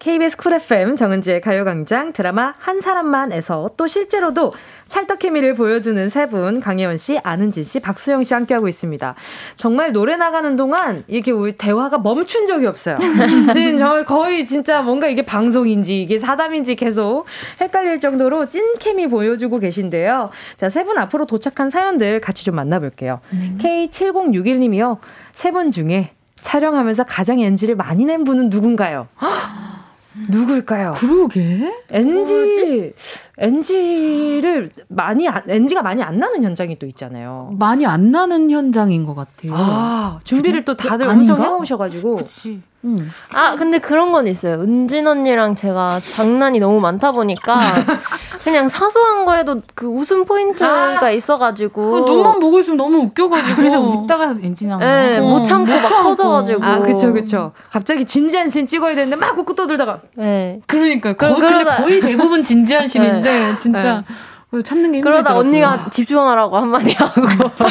[0.00, 4.54] KBS Cool FM 정은지의 가요광장 드라마 한 사람만에서 또 실제로도
[4.88, 9.14] 찰떡 케미를 보여주는 세 분 강예원 씨, 안은진 씨, 박수영 씨 함께하고 있습니다.
[9.56, 12.98] 정말 노래 나가는 동안 이렇게 우리 대화가 멈춘 적이 없어요.
[13.52, 17.26] 지금 저 거의 진짜 뭔가 이게 방송인지 이게 사담인지 계속
[17.60, 20.30] 헷갈릴 정도로 찐 케미 보여주고 계신데요.
[20.56, 23.20] 자, 세 분 앞으로 도착한 사연들 같이 좀 만나볼게요.
[23.30, 23.54] 네.
[23.90, 24.96] K7061님이요.
[25.34, 29.08] 세 분 중에 촬영하면서 가장 엔지를 많이 낸 분은 누군가요?
[30.28, 30.92] 누굴까요?
[30.92, 31.72] 그러게.
[31.90, 32.92] NG,
[33.38, 37.54] NG를 많이, NG가 많이 안 나는 현장이 또 있잖아요.
[37.58, 39.52] 많이 안 나는 현장인 것 같아요.
[39.54, 42.16] 아, 준비를 또 다들 엄청 해오셔가지고.
[42.16, 42.60] 그치.
[42.84, 43.10] 음.
[43.34, 44.62] 아 근데 그런 건 있어요.
[44.62, 47.58] 은진 언니랑 제가 장난이 너무 많다 보니까
[48.44, 53.80] 그냥 사소한 거에도 그 웃음 포인트가 아~ 있어가지고 아, 눈만 보고 있으면 너무 웃겨가지고 그래서
[53.80, 56.14] 웃다가 엔진 나고 네, 못 참고 못 막 참고.
[56.14, 61.34] 터져가지고 아 그쵸 그쵸 갑자기 진지한 씬 찍어야 되는데 막 웃고 떠들다가 네 그러니까 거,
[61.34, 63.56] 그, 근데 거의 대부분 진지한 씬인데 네.
[63.56, 64.04] 진짜
[64.52, 64.62] 네.
[64.64, 67.22] 참는 게 그러다 언니가 집중하라고 한마디 하고.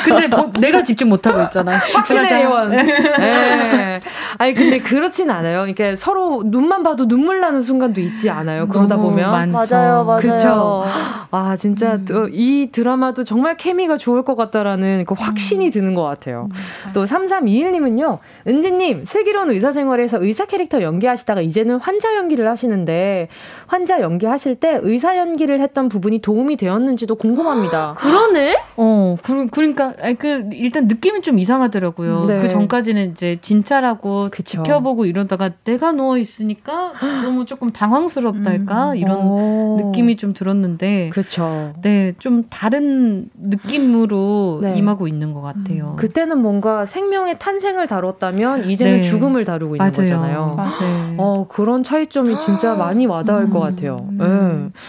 [0.02, 1.74] 근데 뭐, 내가 집중 못 하고 있잖아.
[1.94, 2.70] 확신의 원.
[2.70, 4.00] 네.
[4.38, 5.66] 아니 근데 그렇진 않아요.
[5.66, 8.68] 이렇게 서로 눈만 봐도 눈물 나는 순간도 있지 않아요.
[8.68, 9.76] 그러다 보면 많죠.
[9.76, 10.22] 맞아요, 맞아요.
[10.22, 10.84] 그렇죠.
[11.32, 12.30] 아 진짜 음.
[12.32, 15.72] 이 드라마도 정말 케미가 좋을 것 같다라는 그 확신이 음.
[15.72, 16.50] 드는 것 같아요.
[16.52, 16.92] 음.
[16.94, 18.20] 또 3321님은요.
[18.48, 23.28] 은지님 슬기로운 의사 생활에서 의사 캐릭터 연기하시다가 이제는 환자 연기를 하시는데
[23.68, 27.96] 환자 연기하실 때 의사 연기를 했던 부분이 도움이 되었는지도 궁금합니다.
[28.00, 28.58] 그러네?
[28.78, 32.26] 어, 그, 그러니까, 그, 일단 느낌이 좀 이상하더라고요.
[32.26, 32.40] 네.
[32.40, 34.64] 그 전까지는 이제 진짜라고 그쵸.
[34.64, 36.94] 지켜보고 이러다가 내가 누워 있으니까
[37.24, 38.92] 너무 조금 당황스럽달까?
[38.92, 38.96] 음.
[38.98, 39.78] 이런 오.
[39.80, 41.10] 느낌이 좀 들었는데.
[41.12, 41.74] 그렇죠.
[41.82, 44.78] 네, 좀 다른 느낌으로 네.
[44.78, 45.92] 임하고 있는 것 같아요.
[45.92, 45.96] 음.
[45.96, 49.02] 그때는 뭔가 생명의 탄생을 다뤘다면 이제는 네.
[49.02, 49.92] 죽음을 다루고 있는 맞아요.
[49.92, 50.54] 거잖아요.
[50.56, 51.16] 맞아요.
[51.18, 53.50] 어, 그런 차이점이 진짜 많이 와닿을 음.
[53.52, 54.08] 것 같아요.
[54.20, 54.72] 음.
[54.74, 54.80] 네.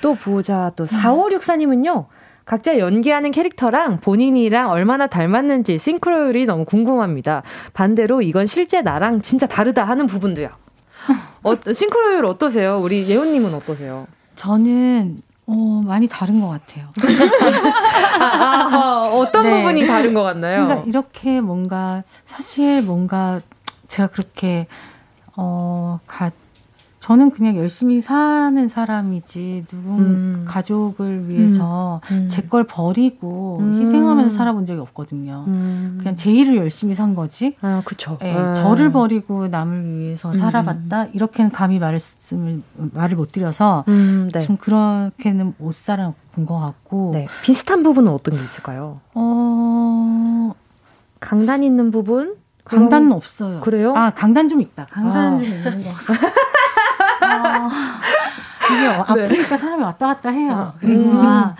[0.00, 0.70] 또 보자.
[0.76, 2.06] 또 4564님은요.
[2.44, 7.42] 각자 연기하는 캐릭터랑 본인이랑 얼마나 닮았는지 싱크로율이 너무 궁금합니다.
[7.72, 10.48] 반대로 이건 실제 나랑 진짜 다르다 하는 부분도요.
[11.42, 12.78] 어, 싱크로율 어떠세요?
[12.80, 14.06] 우리 예원님은 어떠세요?
[14.36, 16.86] 저는 어, 많이 다른 것 같아요.
[18.20, 19.50] 아, 아, 어떤 네.
[19.50, 20.64] 부분이 다른 것 같나요?
[20.64, 23.40] 그러니까 이렇게 뭔가 사실 뭔가
[23.88, 24.66] 제가 그렇게
[25.36, 26.30] 어, 가,
[27.04, 30.44] 저는 그냥 열심히 사는 사람이지 누군 음.
[30.48, 32.16] 가족을 위해서 음.
[32.16, 32.28] 음.
[32.30, 33.74] 제걸 버리고 음.
[33.78, 35.44] 희생하면서 살아본 적이 없거든요.
[35.46, 35.96] 음.
[35.98, 37.56] 그냥 제 일을 열심히 산 거지.
[37.60, 38.16] 아, 그렇죠.
[38.22, 38.54] 네, 아.
[38.54, 41.08] 저를 버리고 남을 위해서 살아봤다.
[41.12, 44.38] 이렇게는 감히 말씀을 말을 못 드려서 네.
[44.40, 47.10] 좀 그렇게는 못 살아본 것 같고.
[47.12, 47.26] 네.
[47.42, 49.00] 비슷한 부분은 어떤 게 있을까요?
[49.12, 50.54] 어.
[51.20, 52.36] 강단 있는 부분?
[52.64, 53.60] 강단은 없어요.
[53.60, 53.92] 그래요?
[53.94, 54.86] 아, 강단 좀 있다.
[54.86, 55.36] 강단은 아.
[55.36, 56.16] 좀 있는 것같
[57.42, 58.00] 아,
[58.72, 59.58] 이게 아프니까 네.
[59.58, 60.72] 사람이 왔다 갔다 해요.
[60.80, 61.26] 그리고 음.
[61.26, 61.54] 아,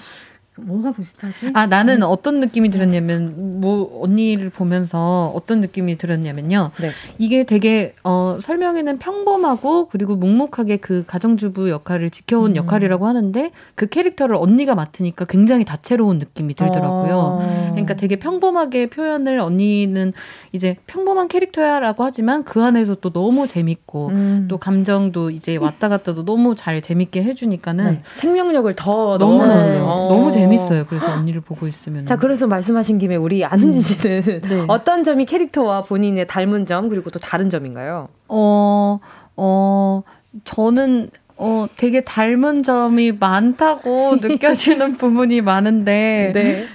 [0.56, 1.50] 뭐가 비슷하지?
[1.54, 2.02] 아, 나는 음.
[2.04, 6.70] 어떤 느낌이 들었냐면, 뭐, 언니를 보면서 어떤 느낌이 들었냐면요.
[6.80, 6.90] 네.
[7.18, 12.56] 이게 되게, 어, 설명에는 평범하고, 그리고 묵묵하게 그 가정주부 역할을 지켜온 음.
[12.56, 17.16] 역할이라고 하는데, 그 캐릭터를 언니가 맡으니까 굉장히 다채로운 느낌이 들더라고요.
[17.16, 17.68] 어.
[17.72, 20.12] 그러니까 되게 평범하게 표현을 언니는
[20.52, 24.46] 이제 평범한 캐릭터야라고 하지만, 그 안에서 또 너무 재밌고, 음.
[24.48, 27.84] 또 감정도 이제 왔다 갔다도 너무 잘 재밌게 해주니까는.
[27.86, 28.02] 네.
[28.12, 30.86] 생명력을 더 너무, 너무 재밌 재밌어요.
[30.86, 32.06] 그래서 언니를 보고 있으면.
[32.06, 34.40] 자, 그래서 말씀하신 김에 우리 아는지 씨는 음.
[34.40, 34.64] 네.
[34.68, 38.08] 어떤 점이 캐릭터와 본인의 닮은 점 그리고 또 다른 점인가요?
[38.28, 39.00] 어,
[39.36, 40.02] 어,
[40.44, 46.32] 저는 어, 되게 닮은 점이 많다고 느껴지는 부분이 많은데.
[46.34, 46.66] 네.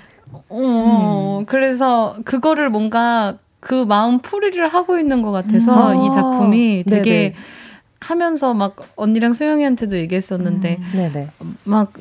[0.50, 1.46] 어, 음.
[1.46, 6.06] 그래서 그거를 뭔가 그 마음 풀이를 하고 있는 것 같아서 음.
[6.06, 6.90] 이 작품이 아.
[6.90, 7.34] 되게 네네.
[8.00, 11.58] 하면서 막 언니랑 수영이한테도 얘기했었는데 음.
[11.66, 11.92] 막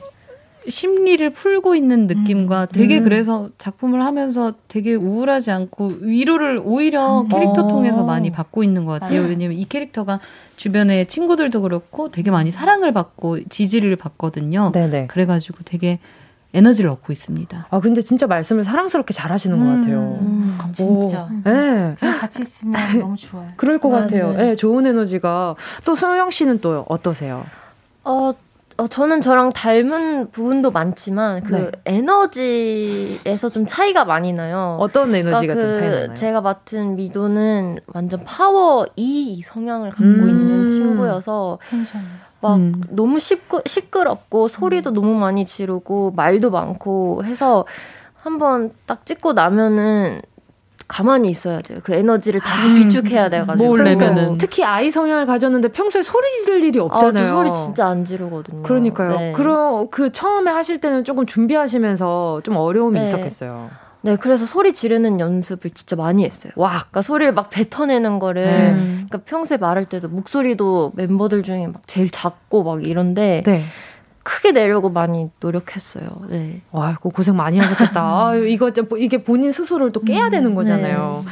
[0.67, 2.67] 심리를 풀고 있는 느낌과 음.
[2.73, 3.05] 되게 음.
[3.05, 7.29] 그래서 작품을 하면서 되게 우울하지 않고 위로를 오히려 음.
[7.29, 7.69] 캐릭터 어.
[7.69, 9.23] 통해서 많이 받고 있는 것 같아요.
[9.23, 10.21] 왜냐면 이 캐릭터가
[10.57, 14.73] 주변에 친구들도 그렇고 되게 많이 사랑을 받고 지지를 받거든요.
[14.73, 15.07] 네네.
[15.07, 15.99] 그래가지고 되게
[16.55, 17.67] 에너지를 얻고 있습니다.
[17.71, 20.19] 아 근데 진짜 말씀을 사랑스럽게 잘 하시는 음, 것 같아요.
[20.23, 21.29] 음, 진짜.
[21.45, 21.95] 네.
[21.99, 23.49] 그냥 같이 있으면 너무 좋아요.
[23.57, 24.03] 그럴 것 맞아요.
[24.03, 24.33] 같아요.
[24.33, 27.45] 네, 좋은 에너지가 또 소영 씨는 또 어떠세요?
[28.05, 28.33] 어
[28.79, 31.71] 어, 저는 저랑 닮은 부분도 많지만 그 네.
[31.85, 34.77] 에너지에서 좀 차이가 많이 나요.
[34.79, 36.15] 어떤 에너지가 그러니까 그 차이 나요?
[36.15, 41.59] 제가 맡은 미도는 완전 파워 E 성향을 갖고 음~ 있는 친구여서
[42.41, 42.81] 막 음.
[42.91, 44.95] 너무 시끄, 시끄럽고 소리도 음.
[44.95, 47.67] 너무 많이 지르고 말도 많고 해서
[48.15, 50.23] 한번 딱 찍고 나면은
[50.89, 51.81] 가만히 있어야 돼요.
[51.83, 53.65] 그 에너지를 다시 아, 비축해야 돼가지고.
[53.65, 54.39] 뭘 내면은.
[54.39, 57.27] 특히 아이 성향을 가졌는데 평소에 소리 지를 일이 없잖아요.
[57.27, 58.63] 아, 소리 진짜 안 지르거든요.
[58.63, 59.19] 그러니까요.
[59.19, 59.33] 네.
[59.33, 63.05] 그럼 그 처음에 하실 때는 조금 준비하시면서 좀 어려움이 네.
[63.05, 63.71] 있었겠어요.
[64.01, 66.53] 네, 그래서 소리 지르는 연습을 진짜 많이 했어요.
[66.57, 69.07] 와, 그러니까 소리를 막 뱉어내는 거를, 음.
[69.09, 73.65] 그러니까 평소에 말할 때도 목소리도 멤버들 중에 막 제일 작고 막 이런데, 네.
[74.29, 76.07] 크게 내려고 많이 노력했어요.
[76.29, 76.61] 네.
[76.71, 78.01] 와, 그 고생 많이 하셨겠다.
[78.29, 81.25] 아, 이거 이게 본인 스스로를 또 깨야 음, 되는 거잖아요.
[81.25, 81.31] 네.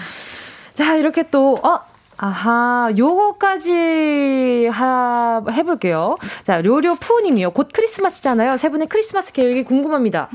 [0.73, 1.81] 자, 이렇게 또 어,
[2.17, 6.17] 아하, 요거까지 하, 해볼게요.
[6.43, 7.51] 자, 료료 푸님이요.
[7.51, 8.57] 곧 크리스마스잖아요.
[8.57, 10.29] 세 분의 크리스마스 계획이 궁금합니다.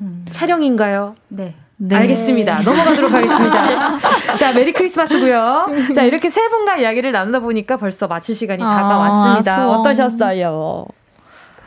[0.00, 0.24] 음.
[0.30, 1.16] 촬영인가요?
[1.28, 1.54] 네.
[1.78, 1.94] 네.
[1.94, 2.60] 알겠습니다.
[2.62, 3.98] 넘어가도록 하겠습니다.
[4.40, 5.66] 자, 메리 크리스마스고요.
[5.94, 9.56] 자, 이렇게 세 분과 이야기를 나누다 보니까 벌써 마칠 시간이 아, 다가왔습니다.
[9.56, 10.86] 아, 어떠셨어요?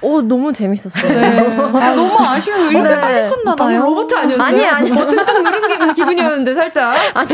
[0.01, 1.13] 오 너무 재밌었어요.
[1.13, 1.39] 네.
[1.79, 2.69] 아, 너무 아쉬워요.
[2.69, 3.01] 이렇게 네.
[3.01, 3.81] 빨리 끝나나요?
[3.83, 4.43] 로봇 아니었어요?
[4.45, 4.89] 아니 아니.
[4.91, 6.95] 버튼 딱 누른 기분이었는데 살짝.
[7.13, 7.29] 아니.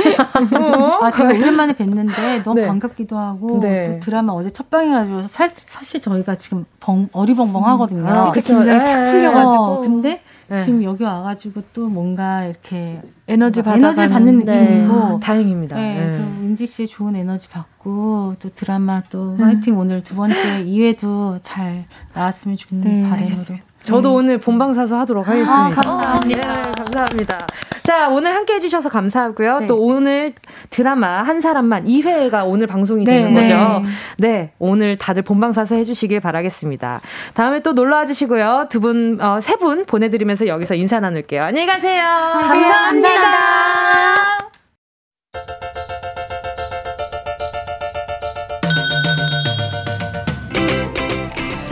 [0.55, 0.99] 어?
[1.01, 2.68] 아 되게 오랜만에 뵀는데 너무 네.
[2.68, 3.99] 반갑기도 하고 네.
[4.01, 8.01] 드라마 어제 첫 방해가지고 사, 사실 저희가 지금 벙, 어리벙벙하거든요.
[8.01, 8.07] 음.
[8.07, 9.11] 아, 긴장이 탁 네.
[9.11, 9.63] 풀려가지고.
[9.63, 10.62] 어, 근데 네.
[10.62, 14.78] 지금 여기 와가지고 또 뭔가 이렇게 에너지 받 에너지 받는 네.
[14.78, 15.76] 느낌이고 다행입니다.
[15.76, 16.18] 네, 네.
[16.41, 22.58] 은지 씨의 좋은 에너지 받고 또 드라마 또 화이팅 오늘 두 번째 2회도 잘 나왔으면
[22.58, 23.60] 좋겠는 네, 바람으로.
[23.86, 24.16] 저도 네.
[24.16, 25.66] 오늘 본방사수 하도록 하겠습니다.
[25.66, 26.54] 아, 감사합니다.
[26.54, 27.38] 네, 감사합니다.
[27.84, 29.60] 자, 오늘 함께 해주셔서 감사하고요.
[29.60, 29.68] 네.
[29.68, 30.34] 또 오늘
[30.72, 33.42] 드라마 한 사람만 2회가 오늘 방송이 되는 네.
[33.44, 33.82] 거죠.
[34.18, 34.28] 네.
[34.28, 37.00] 네, 오늘 다들 본방사수 해주시길 바라겠습니다.
[37.36, 38.68] 다음에 또 놀러 와 주시고요.
[38.70, 41.42] 두 분, 어, 세 분 보내드리면서 여기서 인사 나눌게요.
[41.44, 42.02] 안녕히 가세요.
[42.04, 42.70] 감사합니다.
[42.70, 44.24] 감사합니다.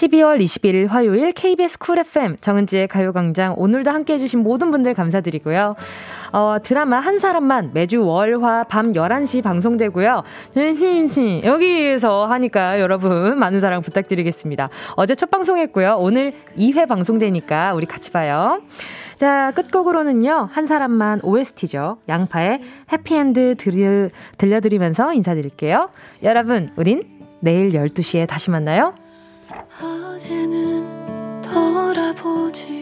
[0.00, 5.76] 12월 21일 화요일 KBS 쿨 FM 정은지의 가요광장 오늘도 함께 해주신 모든 분들 감사드리고요.
[6.32, 10.22] 어, 드라마 한 사람만 매주 월 화 밤 11시 방송되고요.
[11.44, 14.70] 여기에서 하니까 여러분 많은 사랑 부탁드리겠습니다.
[14.96, 15.96] 어제 첫 방송했고요.
[15.98, 18.62] 오늘 2회 방송되니까 우리 같이 봐요.
[19.16, 21.98] 자, 끝곡으로는요, 한 사람만 OST죠.
[22.08, 24.08] 양파의 해피엔드 들려,
[24.38, 25.90] 들려드리면서 인사드릴게요.
[26.22, 27.02] 여러분, 우린
[27.40, 28.94] 내일 12시에 다시 만나요.
[29.82, 32.79] 어제는 돌아보지